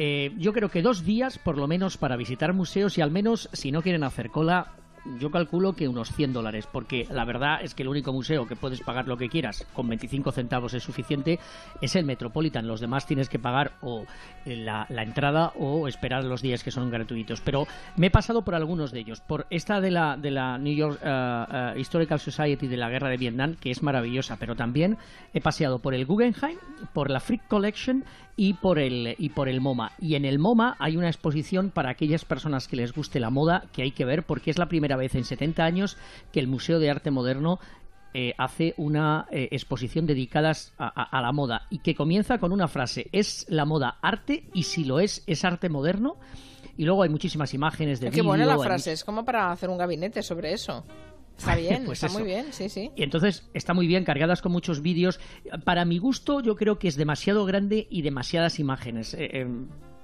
[0.01, 3.49] eh, yo creo que dos días por lo menos para visitar museos y al menos,
[3.51, 4.71] si no quieren hacer cola,
[5.19, 8.55] yo calculo que unos 100 dólares, porque la verdad es que el único museo que
[8.55, 11.39] puedes pagar lo que quieras, con 25 centavos es suficiente,
[11.81, 12.67] es el Metropolitan.
[12.67, 14.05] Los demás tienes que pagar o
[14.45, 17.41] eh, la, entrada o esperar los días que son gratuitos.
[17.41, 19.21] Pero me he pasado por algunos de ellos.
[19.21, 23.17] Por esta de la, de la New York eh, Historical Society de la Guerra de
[23.17, 24.97] Vietnam, que es maravillosa, pero también
[25.33, 26.57] he paseado por el Guggenheim,
[26.93, 28.03] por la Frick Collection
[28.41, 29.91] y por el y por el MoMA.
[29.99, 33.65] Y en el MoMA hay una exposición para aquellas personas que les guste la moda
[33.73, 35.97] que hay que ver porque es la primera vez en 70 años
[36.31, 37.59] que el Museo de Arte Moderno
[38.13, 42.53] eh, hace una eh, exposición dedicada a, a- a la moda y que comienza con
[42.53, 44.45] una frase ¿es la moda arte?
[44.53, 46.15] y si lo es, ¿es arte moderno?
[46.77, 49.69] y luego hay muchísimas imágenes de Qué buena la hay frase, es como para hacer
[49.69, 50.85] un gabinete sobre eso.
[51.39, 52.19] Está bien, Pues está eso.
[52.19, 52.91] muy bien, sí, sí.
[52.95, 55.19] Y entonces está muy bien, cargadas con muchos vídeos.
[55.63, 59.13] Para mi gusto, yo creo que es demasiado grande y demasiadas imágenes.
[59.13, 59.47] Eh, eh,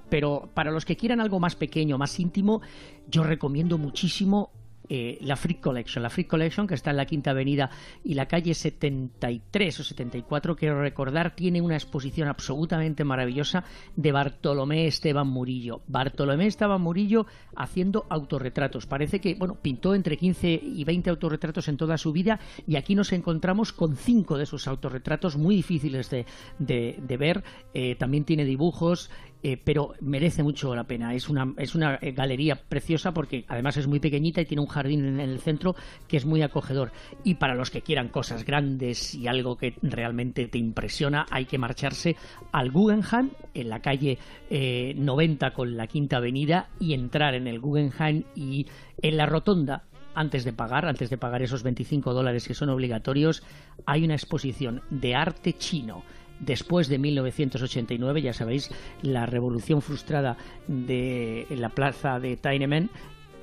[0.08, 2.62] pero para los que quieran algo más pequeño, más íntimo,
[3.08, 4.50] yo recomiendo muchísimo
[4.88, 6.02] eh, la Freak Collection.
[6.02, 7.70] La Freak Collection, que está en la Quinta Avenida
[8.04, 13.64] y la calle 73 o 74, quiero recordar, tiene una exposición absolutamente maravillosa
[13.96, 15.82] de Bartolomé Esteban Murillo.
[15.86, 18.86] Bartolomé Esteban Murillo haciendo autorretratos.
[18.86, 22.94] Parece que, bueno, pintó entre 15 y 20 autorretratos en toda su vida y aquí
[22.94, 26.26] nos encontramos con cinco de esos autorretratos muy difíciles de,
[26.58, 27.44] de- de ver.
[27.74, 29.10] Eh, también tiene dibujos,
[29.48, 31.14] eh, pero merece mucho la pena.
[31.14, 34.66] Es una, es una eh, galería preciosa porque además es muy pequeñita y tiene un
[34.66, 35.76] jardín en el centro
[36.08, 36.90] que es muy acogedor.
[37.22, 41.58] Y para los que quieran cosas grandes y algo que realmente te impresiona, hay que
[41.58, 42.16] marcharse
[42.50, 44.18] al Guggenheim en la calle
[44.50, 48.66] eh, 90 con la Quinta Avenida y entrar en el Guggenheim y
[49.00, 49.84] en la rotonda
[50.16, 53.44] antes de pagar, antes de pagar esos 25 dólares que son obligatorios,
[53.84, 56.02] hay una exposición de arte chino
[56.40, 58.70] después de 1989, ya sabéis,
[59.02, 62.90] la revolución frustrada de la plaza de Tiananmen,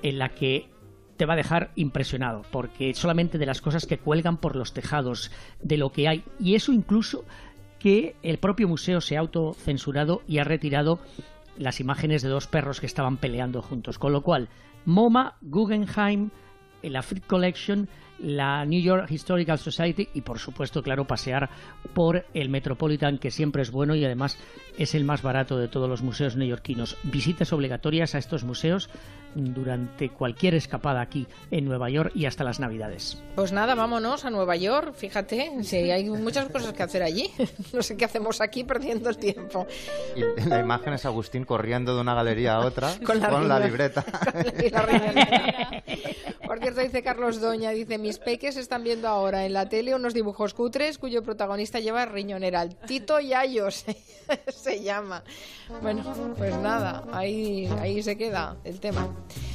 [0.01, 0.69] en la que
[1.17, 5.31] te va a dejar impresionado, porque solamente de las cosas que cuelgan por los tejados,
[5.61, 7.23] de lo que hay, y eso incluso
[7.79, 10.99] que el propio museo se ha autocensurado y ha retirado
[11.57, 13.99] las imágenes de dos perros que estaban peleando juntos.
[13.99, 14.49] Con lo cual,
[14.85, 16.29] MoMA, Guggenheim,
[16.81, 17.89] la Frick Collection,
[18.23, 21.49] la New York Historical Society y, por supuesto, claro, pasear
[21.93, 24.37] por el Metropolitan, que siempre es bueno y además
[24.77, 26.97] es el más barato de todos los museos neoyorquinos.
[27.03, 28.89] Visitas obligatorias a estos museos
[29.35, 33.21] durante cualquier escapada aquí en Nueva York y hasta las Navidades.
[33.35, 37.29] Pues nada, vámonos a Nueva York, fíjate, si hay muchas cosas que hacer allí.
[37.73, 39.65] No sé qué hacemos aquí perdiendo el tiempo.
[40.15, 43.59] Y la imagen es Agustín corriendo de una galería a otra Con la riñonera.
[43.59, 44.05] libreta.
[44.63, 45.83] Y la riñonera.
[46.53, 50.13] Por cierto, dice Carlos Doña, dice, mis peques están viendo ahora en la tele unos
[50.13, 52.69] dibujos cutres cuyo protagonista lleva riñonera.
[52.69, 53.97] Tito Yayo se,
[54.53, 55.23] se llama.
[55.81, 56.03] Bueno,
[56.37, 59.09] pues nada, ahí, ahí se queda el tema.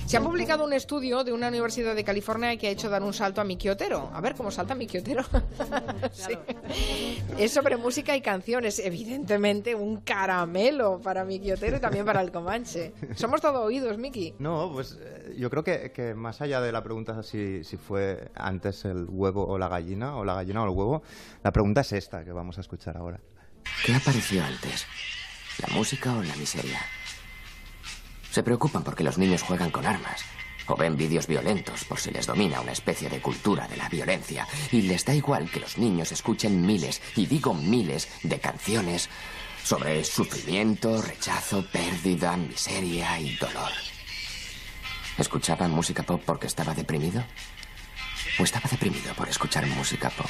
[0.09, 3.13] Se ha publicado un estudio de una universidad de California que ha hecho dar un
[3.13, 4.11] salto a Miki Otero.
[4.15, 5.23] A ver cómo salta Miki Otero.
[6.13, 6.33] Sí.
[7.37, 8.79] Es sobre música y canciones.
[8.79, 12.95] Evidentemente, un caramelo para Miki Otero y también para el Comanche.
[13.15, 14.35] Somos todo oídos, Miki.
[14.39, 18.31] No, pues eh, yo creo que, que más allá de la pregunta si, si fue
[18.35, 21.03] antes el huevo o la gallina, o la gallina o el huevo,
[21.44, 23.20] la pregunta es esta que vamos a escuchar ahora.
[23.85, 24.87] ¿Qué apareció antes?
[25.59, 26.81] ¿La música o la miseria?
[28.31, 30.24] Se preocupan porque los niños juegan con armas
[30.66, 34.46] o ven vídeos violentos por si les domina una especie de cultura de la violencia
[34.72, 39.11] y les da igual que los niños escuchen miles, y digo miles, de canciones
[39.62, 43.72] sobre sufrimiento, rechazo, pérdida, miseria y dolor.
[45.18, 47.22] ¿Escuchaban música pop porque estaba deprimido?
[48.40, 50.26] ¿O estaba deprimido por escuchar música pop?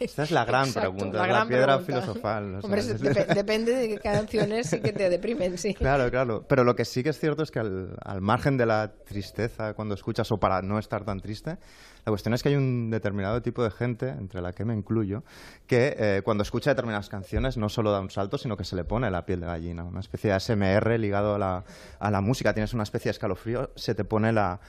[0.00, 2.00] Esta es la gran Exacto, pregunta, la la, gran piedra pregunta.
[2.02, 2.54] filosofal.
[2.54, 5.74] o sea, Hombre, dep- depende de qué canciones sí que te deprimen, sí.
[5.74, 6.46] Claro, claro.
[6.48, 9.74] Pero lo que sí que es cierto es que al, al margen de la tristeza
[9.74, 11.58] cuando escuchas o para no estar tan triste,
[12.06, 15.24] la cuestión es que hay un determinado tipo de gente, entre la que me incluyo,
[15.66, 18.84] que eh, cuando escucha determinadas canciones no solo da un salto, sino que se le
[18.84, 19.82] pone la piel de gallina.
[19.82, 21.64] Una especie de ASMR ligado a
[22.10, 22.54] la, música.
[22.54, 24.60] Tienes una especie de escalofrío, se te pone la,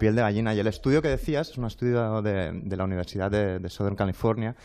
[0.00, 0.54] piel de gallina.
[0.54, 4.56] Y el estudio que decías es un estudio de, la Universidad de Southern California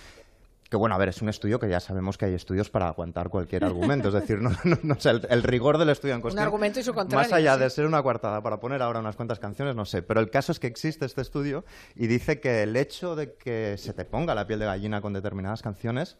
[0.72, 3.28] que bueno, a ver, es un estudio que ya sabemos que hay estudios para aguantar
[3.28, 4.08] cualquier argumento.
[4.08, 6.46] Es decir, no, no, no sé, el, el rigor del estudio en Un cuestión.
[6.46, 7.30] argumento y su contrario.
[7.30, 7.60] Más allá sí.
[7.60, 10.02] de ser una coartada para poner ahora unas cuantas canciones, no sé.
[10.02, 13.76] Pero el caso es que existe este estudio y dice que el hecho de que
[13.78, 16.16] se te ponga la piel de gallina con determinadas canciones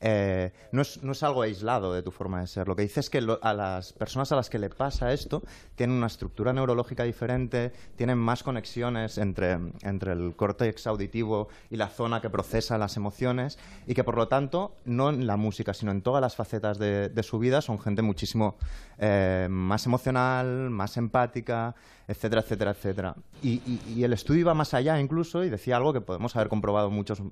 [0.00, 2.66] eh, no, es, no es algo aislado de tu forma de ser.
[2.66, 5.42] Lo que dice es que a las personas a las que le pasa esto
[5.74, 11.88] tienen una estructura neurológica diferente, tienen más conexiones entre, entre el córtex auditivo y la
[11.88, 15.92] zona que procesa las emociones y que por lo tanto, no en la música, sino
[15.92, 18.56] en todas las facetas de, su vida, son gente muchísimo
[18.96, 21.74] eh, más emocional, más empática,
[22.08, 23.16] etcétera, etcétera, etcétera.
[23.42, 27.22] Y el estudio iba más allá incluso y decía algo que podemos haber comprobado muchos,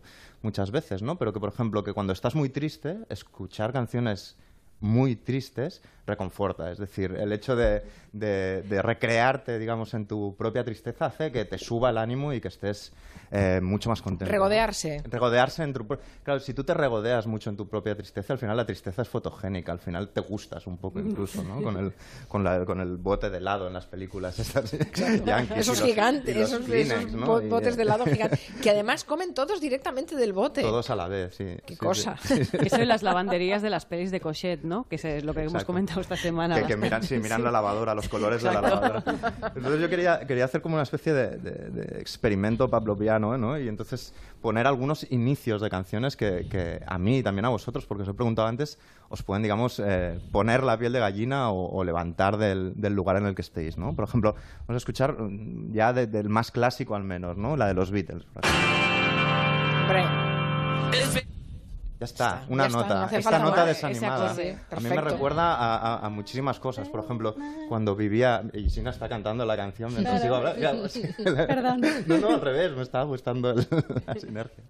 [0.43, 1.17] muchas veces, ¿no?
[1.17, 4.37] Pero que, por ejemplo, que cuando estás muy triste, escuchar canciones
[4.81, 6.71] muy tristes reconforta.
[6.73, 11.45] Es decir, el hecho de, de- de recrearte, digamos, en tu propia tristeza hace que
[11.45, 12.93] te suba el ánimo y que estés
[13.31, 14.25] eh, mucho más contento.
[14.25, 14.31] ¿no?
[14.33, 15.03] Regodearse.
[15.05, 15.87] Regodearse en tu...
[16.23, 19.09] Claro, si tú te regodeas mucho en tu propia tristeza, al final la tristeza es
[19.09, 21.63] fotogénica, al final te gustas un poco incluso, ¿no?
[21.63, 21.93] Con el,
[22.27, 26.35] con la- con el bote de helado en las películas estas yankees Esos los- gigantes,
[26.35, 27.27] esos, Kleenex, esos ¿no?
[27.27, 30.63] bo- Y, botes de helado gigantes, que además comen todos directamente del bote.
[30.63, 31.45] Todos a la vez, sí.
[31.67, 32.17] Qué Sí, cosa.
[32.23, 32.41] sí.
[32.65, 34.87] Eso y las lavanderías de las pelis de Cochet, ¿no?
[34.89, 35.67] Que es lo que hemos Exacto.
[35.67, 36.55] comentado esta semana.
[36.61, 37.45] Que, que miran, sí, miran Sí.
[37.45, 38.89] la lavadora, los colores de la Exacto.
[38.89, 39.53] lavadora.
[39.57, 43.59] Entonces yo quería, quería hacer como una especie de, de- de experimento pavloviano, ¿no?
[43.59, 47.87] Y entonces poner algunos inicios de canciones que, que a mí y también a vosotros,
[47.87, 51.71] porque os he preguntado antes, os pueden, digamos, eh, poner la piel de gallina o,
[51.77, 53.95] o levantar del, del lugar en el que estéis, ¿no?
[53.97, 54.35] Por ejemplo,
[54.67, 57.57] vamos a escuchar mm, ya de- del más clásico al menos, ¿no?
[57.57, 58.25] La de los Beatles.
[58.27, 58.69] por ejemplo.
[62.01, 62.95] Ya está, una ya está, nota.
[63.11, 63.67] no Esta nota más.
[63.67, 64.31] Desanimada.
[64.71, 66.89] A mí me recuerda a, a- a muchísimas cosas.
[66.89, 67.35] Por ejemplo,
[67.69, 68.43] cuando vivía.
[68.53, 70.53] Y Sina está cantando la canción mientras Claro.
[70.53, 70.89] sigo hablando.
[71.47, 71.81] Perdón.
[72.07, 73.67] No, no, al revés, me estaba gustando el-
[74.07, 74.63] la sinergia.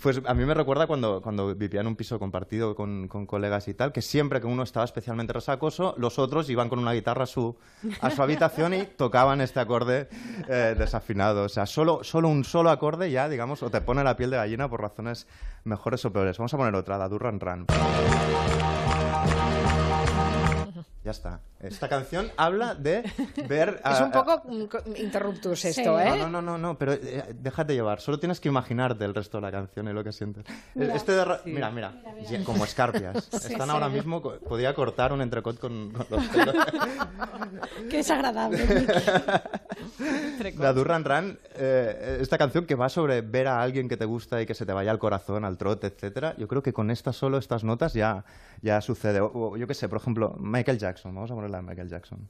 [0.00, 3.66] Pues a mí me recuerda cuando, cuando vivía en un piso compartido con, con colegas
[3.66, 7.24] y tal, que siempre que uno estaba especialmente resacoso, los otros iban con una guitarra
[7.24, 7.56] a su,
[8.00, 10.08] a su habitación y tocaban este acorde
[10.48, 11.44] eh, desafinado.
[11.44, 14.36] O sea, solo, solo un solo acorde ya, digamos, o te pone la piel de
[14.36, 15.26] gallina por razones
[15.64, 16.38] mejores o peores.
[16.38, 17.64] Vamos a poner otra, la Durran Run.
[21.02, 21.40] Ya está.
[21.60, 23.02] Esta canción habla de
[23.48, 23.80] ver...
[23.84, 26.18] es a- un poco mm, interruptus esto, no, ¿eh?
[26.18, 28.00] No, no, no, no, pero eh, déjate llevar.
[28.00, 30.44] Solo tienes que imaginarte el resto de la canción y lo que sientes.
[30.74, 30.94] Mira.
[30.94, 31.50] Este de Sí.
[31.52, 31.94] mira, mira,
[32.28, 33.24] ye- como escarpias.
[33.30, 33.72] Sí, Están sí.
[33.72, 36.54] ahora mismo, co- podía cortar un entrecot con, con los pelos.
[37.90, 38.58] Qué desagradable.
[40.58, 44.40] La Durran Run, eh, esta canción que va sobre ver a alguien que te gusta
[44.40, 46.34] y que se te vaya al corazón, al trote, etcétera.
[46.38, 48.24] Yo creo que con esta solo, estas notas ya,
[48.62, 49.20] ya sucede.
[49.20, 50.89] O- o yo qué sé, por ejemplo, Michael Jackson.
[51.04, 52.28] Vamos a ponerla de Michael Jackson.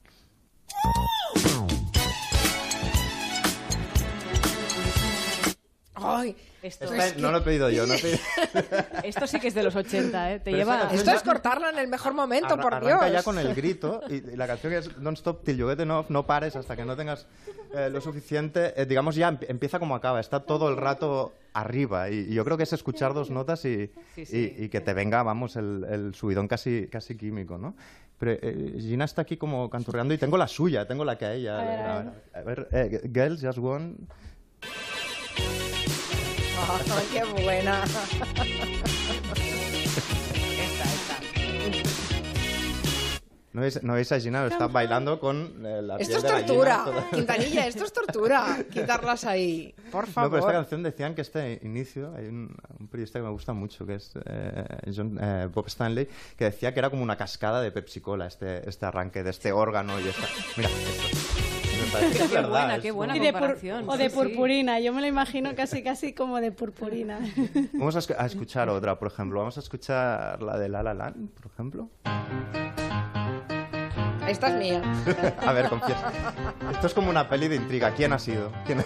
[6.03, 8.19] Ay, Esto, Esta no lo he pedido yo, no he pedido...
[9.05, 10.39] esto sí que es de los 80, ¿eh?
[10.39, 10.89] Te Pero lleva...
[10.93, 13.13] Esto es cortarla en el mejor momento, Arra- por arranca Dios.
[13.13, 16.07] ya con el grito y, y la canción es Don't Stop Till You Get Enough,
[16.09, 17.27] no pares hasta que no tengas
[17.75, 18.73] eh, lo suficiente.
[18.81, 22.45] Eh, digamos, ya emp- empieza como acaba, está todo el rato arriba y, y yo
[22.47, 24.55] creo que es escuchar dos notas y, Sí, sí.
[24.59, 27.75] y- y que te venga, vamos, el, el subidón casi, casi químico, ¿no?
[28.21, 31.33] Pero eh, Gina está aquí como canturreando y tengo la suya, tengo la que a
[31.33, 31.59] ella.
[31.59, 33.95] A ver, a ver, a ver, eh, Girls Just One.
[37.13, 37.83] Qué buena.
[43.53, 44.47] ¿No veis, no veis a Gina?
[44.47, 46.83] Está bailando con eh, la Esto piel es de tortura.
[46.85, 48.59] toda- Quintanilla, esto es tortura.
[48.71, 49.75] Quitarlas ahí.
[49.91, 50.31] Por No, favor.
[50.31, 53.85] pero esta canción decían que este inicio, hay un, un periodista que me gusta mucho,
[53.85, 57.73] que es eh, John- eh, Bob Stanley, que decía que era como una cascada de
[57.73, 60.27] Pepsi Cola, este, este arranque de este órgano y esta...
[60.57, 61.41] Mira, esto.
[61.85, 63.89] Me parece que es Qué verdad, buena, es qué buena comparación.
[63.89, 67.19] o de purpurina, yo me lo imagino casi casi como de purpurina.
[67.73, 69.41] Vamos a, esc- a escuchar otra, por ejemplo.
[69.41, 71.89] Vamos a escuchar la de La La Land, por ejemplo.
[74.31, 74.83] Esta es mía.
[75.47, 76.13] a ver, confiesa.
[76.73, 77.93] Esto es como una peli de intriga.
[77.95, 78.53] ¿Quién ha sido?
[78.65, 78.85] ¿Quién ha-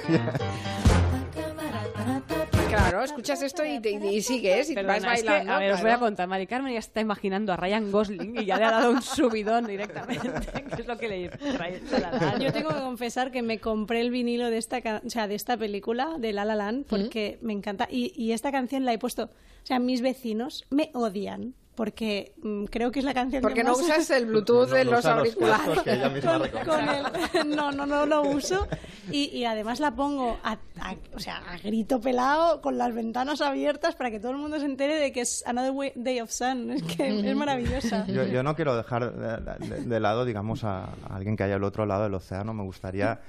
[2.69, 5.53] Claro, escuchas esto y, te- y sigues y Perdona, vas es que, bailando.
[5.55, 6.27] a ver, os voy a contar.
[6.27, 9.67] Mari Carmen ya está imaginando a Ryan Gosling y ya le ha dado un subidón
[9.67, 10.29] directamente,
[10.75, 12.39] que es lo que le la.
[12.39, 15.57] Yo tengo que confesar que me compré el vinilo de esta, o sea, de esta
[15.57, 17.87] película, de La La Land, porque me encanta.
[17.91, 19.25] Y, y esta canción la he puesto...
[19.25, 23.65] O sea, mis vecinos me odian porque mm, creo que es la canción Porque que
[23.65, 23.81] no más...
[23.81, 25.65] usas el Bluetooth de no los usa los auriculares.
[25.67, 27.13] cascos que ella misma recomienda.
[27.13, 28.67] con el- no, no, no lo uso.
[29.11, 33.41] Y, y además la pongo, a, a- o sea, a grito pelado, con las ventanas
[33.41, 36.31] abiertas para que todo el mundo se entere de que es Another Way- Day of
[36.31, 36.71] Sun.
[36.71, 38.07] Es que es maravillosa.
[38.07, 41.57] Yo, yo no quiero dejar de, de- de lado, digamos, a, a alguien que haya
[41.57, 42.55] al otro lado del océano.
[42.55, 43.21] Me gustaría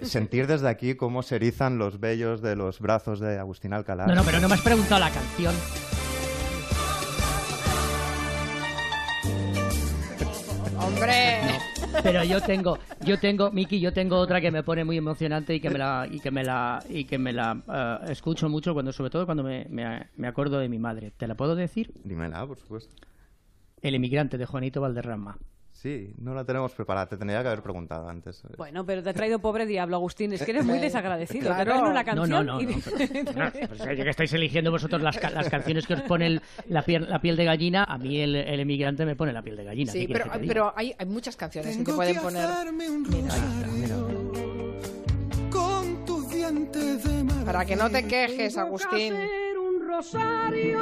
[0.00, 4.06] eh, sentir desde aquí cómo se erizan los vellos de los brazos de Agustín Alcalá.
[4.06, 5.54] No, no, pero no me has preguntado la canción.
[12.02, 15.60] Pero yo tengo, yo tengo, Miki, yo tengo otra que me pone muy emocionante y
[15.60, 17.62] que me la, y que me la, y que me la
[18.06, 21.12] eh, escucho mucho cuando, sobre todo cuando me, me, me acuerdo de mi madre.
[21.16, 21.92] ¿Te la puedo decir?
[22.04, 22.94] Dímela, por supuesto.
[23.80, 25.38] El emigrante de Juanito Valderrama.
[25.80, 27.06] Sí, no la tenemos preparada.
[27.06, 28.42] Te tendría que haber preguntado antes.
[28.56, 30.32] Bueno, pero te ha traído pobre diablo, Agustín.
[30.32, 31.46] Es que eres muy desagradecido.
[31.54, 31.58] Claro.
[31.58, 32.66] Te traen una No, canción no, no, y...
[32.66, 32.72] no,
[33.32, 37.06] Bueno, pues, ya que estáis eligiendo vosotros las, las canciones que os ponen la piel,
[37.08, 39.92] la piel de gallina, a mí el, el emigrante me pone la piel de gallina.
[39.92, 42.48] ¿Qué Sí, pero, que pero hay, hay muchas canciones que te pueden poner.
[45.52, 47.44] Con tus dientes de mar.
[47.44, 49.14] Para que no te quejes, Agustín.
[49.14, 50.80] un rosario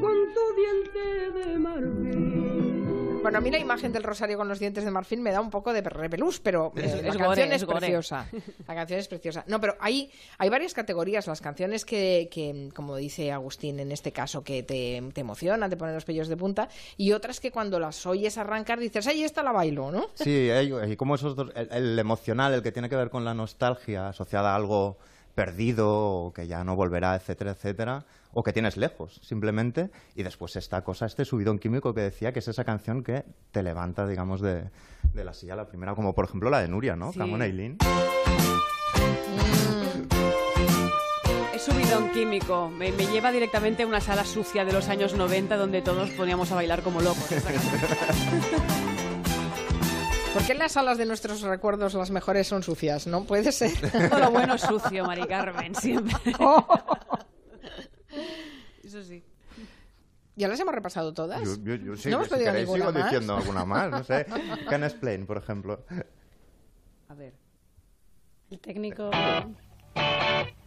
[0.00, 2.61] con tu diente de marfil.
[3.22, 5.50] Bueno, a mí la imagen del rosario con los dientes de marfil me da un
[5.50, 8.26] poco de repelús, pero Es- la es canción gore, es preciosa.
[8.66, 9.44] La canción es preciosa.
[9.46, 11.26] No, pero hay, hay varias categorías.
[11.28, 15.76] Las canciones que, que, como dice Agustín en este caso, que te, te emocionan, te
[15.76, 19.42] ponen los pellos de punta, y otras que cuando las oyes arrancar dices, ¡ay, esta
[19.42, 19.92] la bailo!
[19.92, 20.06] ¿no?
[20.14, 23.24] Sí, hay, hay como esos dos, el, el emocional, el que tiene que ver con
[23.24, 24.98] la nostalgia asociada a algo
[25.36, 25.88] perdido
[26.26, 30.82] o que ya no volverá, etcétera, etcétera, o que tienes lejos, simplemente, y después esta
[30.82, 34.70] cosa, este subidón químico que decía, que es esa canción que te levanta, digamos, de,
[35.12, 37.12] de la silla, la primera, como por ejemplo la de Nuria, ¿no?
[37.12, 37.18] Sí.
[37.18, 37.76] Come on, Aileen.
[41.54, 42.68] Es subidón químico.
[42.70, 46.50] Me, me lleva directamente a una sala sucia de los años 90 donde todos poníamos
[46.52, 47.24] a bailar como locos.
[50.32, 53.06] ¿Por qué las salas de nuestros recuerdos las mejores son sucias?
[53.06, 53.72] ¿No puede ser?
[54.10, 56.16] Todo lo bueno es sucio, Mari Carmen, siempre.
[58.92, 59.24] Eso sí.
[60.36, 61.40] ¿Ya las hemos repasado todas?
[61.42, 63.04] Yo, yo- yo sí, ¿No hemos si queréis sigo más?
[63.04, 64.26] diciendo alguna más, no sé.
[64.68, 65.82] Can Explain, por ejemplo.
[67.08, 67.32] A ver.
[68.50, 69.10] El técnico.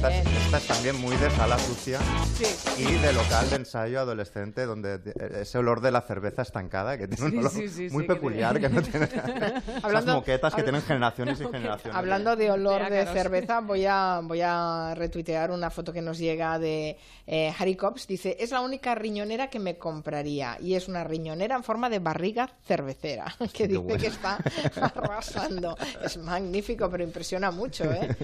[0.00, 2.00] Esta es, esta es también muy de sala sucia
[2.34, 2.82] Sí.
[2.82, 7.06] y de local de ensayo adolescente donde de- ese olor de la cerveza estancada que
[7.06, 9.04] tiene un olor sí, sí, muy sí, que peculiar tiene- que no tiene
[9.68, 11.94] esas Hablando- moquetas que tienen generaciones y generaciones.
[11.94, 16.16] Hablando de olor De de cerveza, voy a, voy a retuitear una foto que nos
[16.16, 16.96] llega de
[17.26, 18.06] eh, Harry Cops.
[18.06, 20.56] Dice, es la única riñonera que me compraría.
[20.62, 24.00] Y es una riñonera en forma de barriga cervecera, que dice bueno.
[24.00, 24.38] que está
[24.80, 25.76] arrasando.
[26.02, 28.16] Es magnífico, pero impresiona mucho, ¿eh?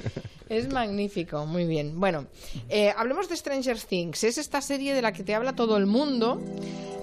[0.49, 1.99] Es magnífico, muy bien.
[1.99, 2.27] Bueno,
[2.69, 4.25] eh, hablemos de Stranger Things.
[4.25, 6.41] Es esta serie de la que te habla todo el mundo.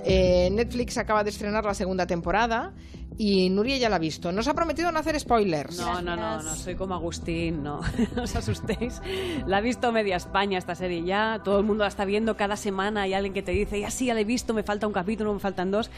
[0.05, 2.73] Eh, Netflix acaba de estrenar la segunda temporada
[3.17, 4.31] y Nuria ya la ha visto.
[4.31, 5.77] Nos ha prometido no hacer spoilers.
[5.77, 7.79] No, no, no, no, soy como Agustín, no,
[8.21, 9.01] os asustéis.
[9.45, 12.55] La ha visto media España esta serie ya, todo el mundo la está viendo cada
[12.55, 14.93] semana, hay alguien que te dice, ya sí, ya la he visto, me falta un
[14.93, 15.89] capítulo, me faltan dos.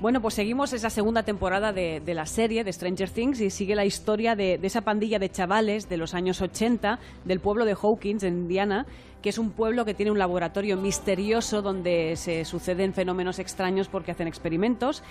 [0.00, 3.74] Bueno, pues seguimos esa segunda temporada de, de la serie de Stranger Things y sigue
[3.74, 7.76] la historia de, de esa pandilla de chavales de los años 80 del pueblo de
[7.80, 8.86] Hawkins, en Indiana,
[9.22, 14.12] que es un pueblo que tiene un laboratorio misterioso donde se suceden fenómenos extraños porque
[14.12, 15.02] hacen experimentos.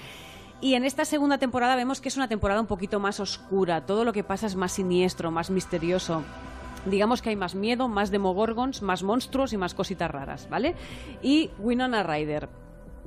[0.61, 3.85] Y en esta segunda temporada vemos que es una temporada un poquito más oscura.
[3.85, 6.23] Todo lo que pasa es más siniestro, más misterioso.
[6.85, 10.75] Digamos que hay más miedo, más demogorgons, más monstruos y más cositas raras, ¿vale?
[11.21, 12.62] Y Winona Ryder.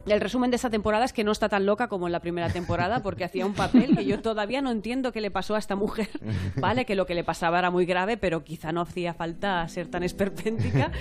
[0.07, 2.49] El resumen de esta temporada es que no está tan loca como en la primera
[2.49, 5.75] temporada porque hacía un papel que yo todavía no entiendo qué le pasó a esta
[5.75, 6.09] mujer,
[6.57, 6.85] ¿vale?
[6.85, 10.05] Que lo que le pasaba era muy grave, pero quizá no hacía falta ser tan
[10.05, 10.93] esperpéntica.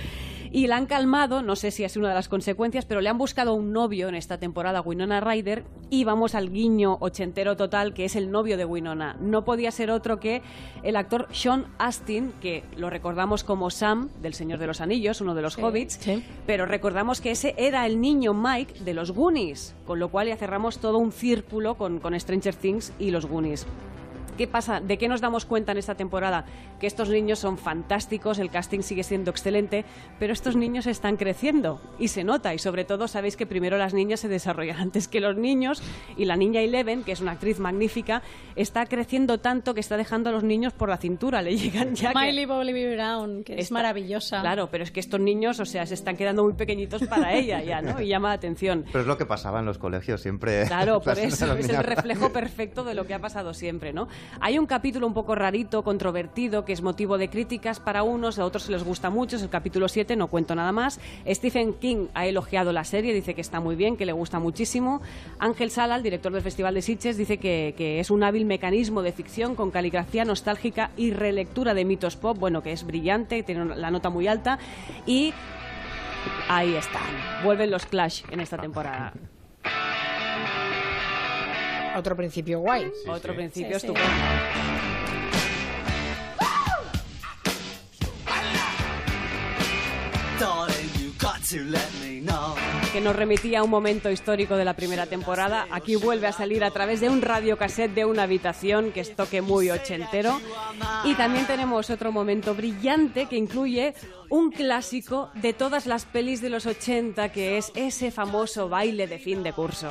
[0.50, 3.18] Y la han calmado, no sé si sido una de las consecuencias, pero le han
[3.18, 8.04] buscado un novio en esta temporada, Winona Ryder, y vamos al guiño ochentero total, que
[8.04, 9.16] es el novio de Winona.
[9.20, 10.42] No podía ser otro que
[10.82, 15.34] el actor Sean Astin, que lo recordamos como Sam, del Señor de los Anillos, uno
[15.34, 16.00] de los Sí, hobbits,
[16.46, 20.36] pero recordamos que ese era el niño Mike de los Goonies, con lo cual ya
[20.36, 23.66] cerramos todo un círculo con, con Stranger Things y los Goonies.
[24.36, 24.80] ¿Qué pasa?
[24.80, 26.44] ¿De qué nos damos cuenta en esta temporada?
[26.80, 29.84] Que estos niños son fantásticos, el casting sigue siendo excelente,
[30.18, 32.52] pero estos niños están creciendo y se nota.
[32.54, 35.82] Y sobre todo sabéis que primero las niñas se desarrollan antes que los niños
[36.16, 38.22] y la niña Eleven, que es una actriz magnífica,
[38.56, 41.42] está creciendo tanto que está dejando a los niños por la cintura.
[41.42, 44.40] Le llegan ya que- Miley Bobby Brown, que es maravillosa.
[44.40, 47.62] Claro, pero es que estos niños, o sea, se están quedando muy pequeñitos para ella
[47.62, 48.00] ya, ¿no?
[48.00, 48.84] Y llama la atención.
[48.86, 50.64] Pero es lo que pasaba en los colegios siempre.
[50.66, 54.08] Claro, por eso es el reflejo perfecto de lo que ha pasado siempre, ¿no?
[54.40, 58.44] Hay un capítulo un poco rarito, controvertido, que es motivo de críticas para unos, a
[58.44, 61.00] otros les gusta mucho, es el capítulo 7, no cuento nada más.
[61.26, 65.00] Stephen King ha elogiado la serie, dice que está muy bien, que le gusta muchísimo.
[65.38, 69.02] Ángel Sala, el director del Festival de Sitges, dice que, que es un hábil mecanismo
[69.02, 73.76] de ficción con caligrafía nostálgica y relectura de mitos pop, bueno, que es brillante, tiene
[73.76, 74.58] la nota muy alta
[75.06, 75.32] y
[76.48, 77.02] ahí están,
[77.44, 79.12] vuelven los Clash en esta temporada.
[81.96, 82.90] Otro principio guay.
[83.08, 83.92] Otro principio Sí, sí.
[83.92, 85.26] estupendo.
[92.92, 95.66] que nos remitía a un momento histórico de la primera temporada.
[95.70, 99.42] Aquí vuelve a salir a través de un radiocassette de una habitación, que es toque
[99.42, 100.40] muy ochentero.
[101.04, 103.94] Y también tenemos otro momento brillante que incluye
[104.30, 109.18] un clásico de todas las pelis de los 80, que es ese famoso baile de
[109.18, 109.90] fin de curso.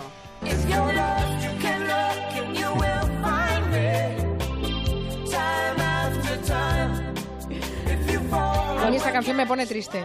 [8.82, 10.04] A mí esta canción me pone triste.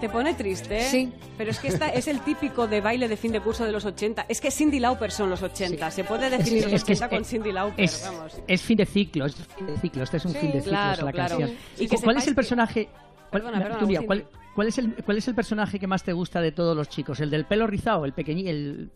[0.00, 0.80] ¿Te pone triste?
[0.84, 1.12] Sí.
[1.36, 3.84] Pero es que esta es el típico de baile de fin de curso de los
[3.84, 4.26] 80.
[4.28, 5.90] Es que Cindy Lauper son los 80.
[5.90, 8.32] Se puede definir los Es que es- 80 con es- Cindy Lauper, es, vamos.
[8.46, 10.02] es fin de ciclo, es fin de ciclo.
[10.04, 11.38] Este es un Sí, fin de ciclo, claro, la claro.
[11.38, 11.58] canción.
[11.78, 12.88] Y que ¿Cuál es el personaje?
[13.30, 14.06] cuál- Perdona, perdona, Nuria, Agustín.
[14.06, 16.88] ¿cuál, cuál es el, ¿Cuál es el personaje que más te gusta de todos los
[16.88, 17.20] chicos?
[17.20, 18.04] ¿El del pelo rizado?
[18.06, 18.48] ¿El pequeño?
[18.48, 18.90] El...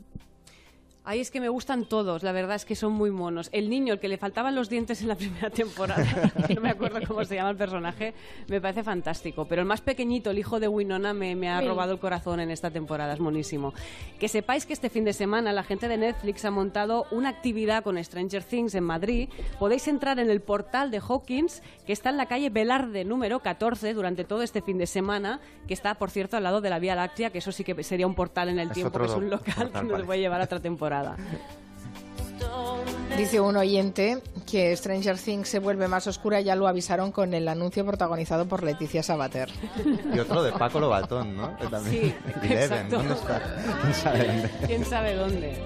[1.07, 3.51] Ay, es que me gustan todos, la verdad es que son muy monos.
[3.53, 6.03] El niño, el que le faltaban los dientes en la primera temporada,
[6.55, 8.15] no me acuerdo cómo se llama el personaje,
[8.49, 9.45] me parece fantástico.
[9.45, 12.51] Pero el más pequeñito, el hijo de Winona, me, me ha robado el corazón en
[12.51, 13.75] esta temporada, es monísimo.
[14.19, 17.85] Que sepáis que este fin de semana la gente de Netflix ha montado una actividad
[17.85, 19.29] con Stranger Things en Madrid.
[19.59, 23.93] Podéis entrar en el portal de Hawkins, que está en la calle Velarde número 14
[23.93, 26.95] durante todo este fin de semana, que está, por cierto, al lado de la Vía
[26.95, 29.29] Láctea, que eso sí que sería un portal en el Es tiempo, que es un
[29.29, 30.07] local portal, que nos parece.
[30.07, 30.94] puede llevar a otra temporada.
[33.17, 34.21] Dice un oyente
[34.51, 38.63] que Stranger Things se vuelve más oscura, ya lo avisaron con el anuncio protagonizado por
[38.65, 39.51] Leticia Sabater.
[40.13, 41.57] Y otro de Paco Lobatón, ¿no?
[41.57, 42.03] Que también.
[42.03, 42.97] Sí, Eleven, exacto.
[42.97, 43.43] ¿dónde está?
[43.87, 44.51] ¿Quién sabe dónde?
[44.67, 45.63] ¿Quién sabe dónde?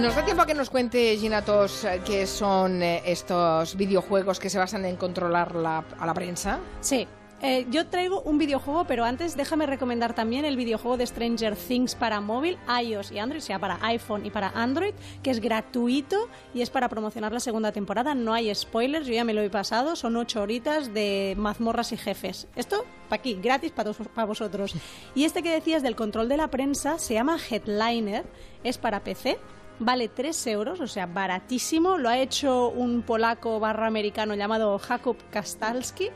[0.00, 4.38] ¿Nos da tiempo a que nos cuente, Gina Tos, eh, qué son eh, estos videojuegos
[4.38, 6.60] que se basan en controlar la- a la prensa?
[6.80, 7.06] Sí.
[7.44, 11.96] Eh, yo traigo un videojuego, pero antes déjame recomendar también el videojuego de Stranger Things
[11.96, 16.28] para móvil, iOS y Android, o sea, para iPhone y para Android, que es gratuito
[16.54, 18.14] y es para promocionar la segunda temporada.
[18.14, 21.96] No hay spoilers, yo ya me lo he pasado, son ocho horitas de mazmorras y
[21.96, 22.46] jefes.
[22.54, 24.76] Esto, para aquí, gratis para vosotros.
[25.16, 28.24] Y este que decías del control de la prensa se llama Headliner,
[28.62, 29.36] es para PC.
[29.80, 31.98] Vale 3 euros, o sea, baratísimo.
[31.98, 36.10] Lo ha hecho un polaco barra americano llamado Jakub Kastalski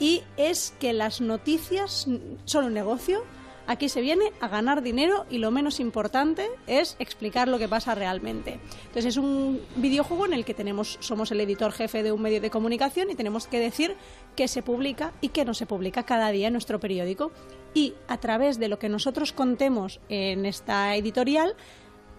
[0.00, 2.08] y es que las noticias
[2.46, 3.22] son un negocio.
[3.66, 7.94] Aquí se viene a ganar dinero y lo menos importante es explicar lo que pasa
[7.94, 8.58] realmente.
[8.86, 12.40] Entonces es un videojuego en el que tenemos somos el editor jefe de un medio
[12.40, 13.94] de comunicación y tenemos que decir
[14.34, 17.30] qué se publica y qué no se publica cada día en nuestro periódico
[17.72, 21.54] y a través de lo que nosotros contemos en esta editorial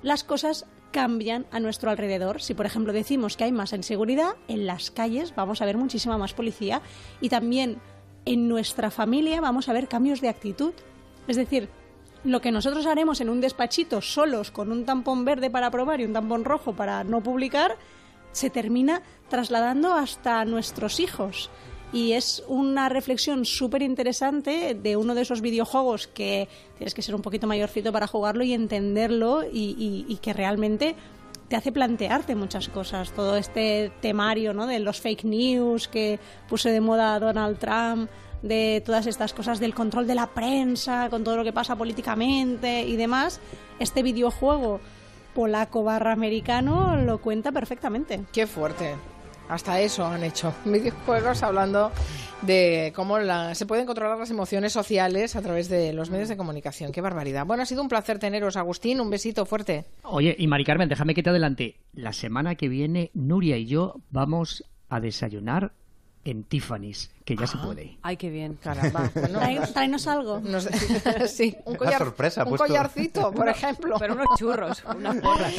[0.03, 2.41] las cosas cambian a nuestro alrededor.
[2.41, 6.17] Si, por ejemplo, decimos que hay más inseguridad, en las calles vamos a ver muchísima
[6.17, 6.81] más policía
[7.19, 7.79] y también
[8.25, 10.73] en nuestra familia vamos a ver cambios de actitud.
[11.27, 11.69] Es decir,
[12.23, 16.05] lo que nosotros haremos en un despachito solos con un tampón verde para probar y
[16.05, 17.77] un tampón rojo para no publicar,
[18.31, 21.49] se termina trasladando hasta nuestros hijos.
[21.93, 27.15] Y es una reflexión súper interesante de uno de esos videojuegos que tienes que ser
[27.15, 30.95] un poquito mayorcito para jugarlo y entenderlo y, que realmente
[31.49, 33.11] te hace plantearte muchas cosas.
[33.11, 34.67] Todo este temario ¿no?
[34.67, 38.09] de los fake news que puso de moda Donald Trump,
[38.41, 42.83] de todas estas cosas del control de la prensa, con todo lo que pasa políticamente
[42.83, 43.41] y demás.
[43.79, 44.79] Este videojuego
[45.35, 48.21] polaco barra americano lo cuenta perfectamente.
[48.31, 48.95] Qué fuerte.
[49.51, 51.91] Hasta eso han hecho videojuegos hablando
[52.41, 56.37] de cómo la- se pueden controlar las emociones sociales a través de los medios de
[56.37, 56.91] comunicación.
[56.91, 57.45] Qué barbaridad.
[57.45, 58.99] Bueno, ha sido un placer teneros, Agustín.
[59.01, 59.85] Un besito fuerte.
[60.03, 61.75] Oye, y Mari Carmen, déjame que te adelante.
[61.93, 65.73] La semana que viene, Nuria y yo vamos a desayunar
[66.23, 67.97] en Tiffany's, que ya se puede.
[68.03, 68.55] Ay, qué bien.
[68.61, 69.09] Caramba.
[69.15, 69.39] Bueno,
[69.73, 70.41] Tráenos algo.
[71.27, 73.95] sí, un, Una collar- sorpresa, un collarcito, por ejemplo.
[73.99, 75.53] Pero unos churros, unas porras.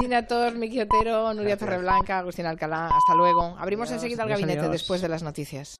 [0.00, 2.86] Gina Tor, Miki Otero, Nuria Torreblanca, Agustín Alcalá.
[2.86, 3.56] Hasta luego.
[3.58, 4.72] Abrimos Adiós, enseguida el gabinete adiós.
[4.72, 5.76] después de las noticias.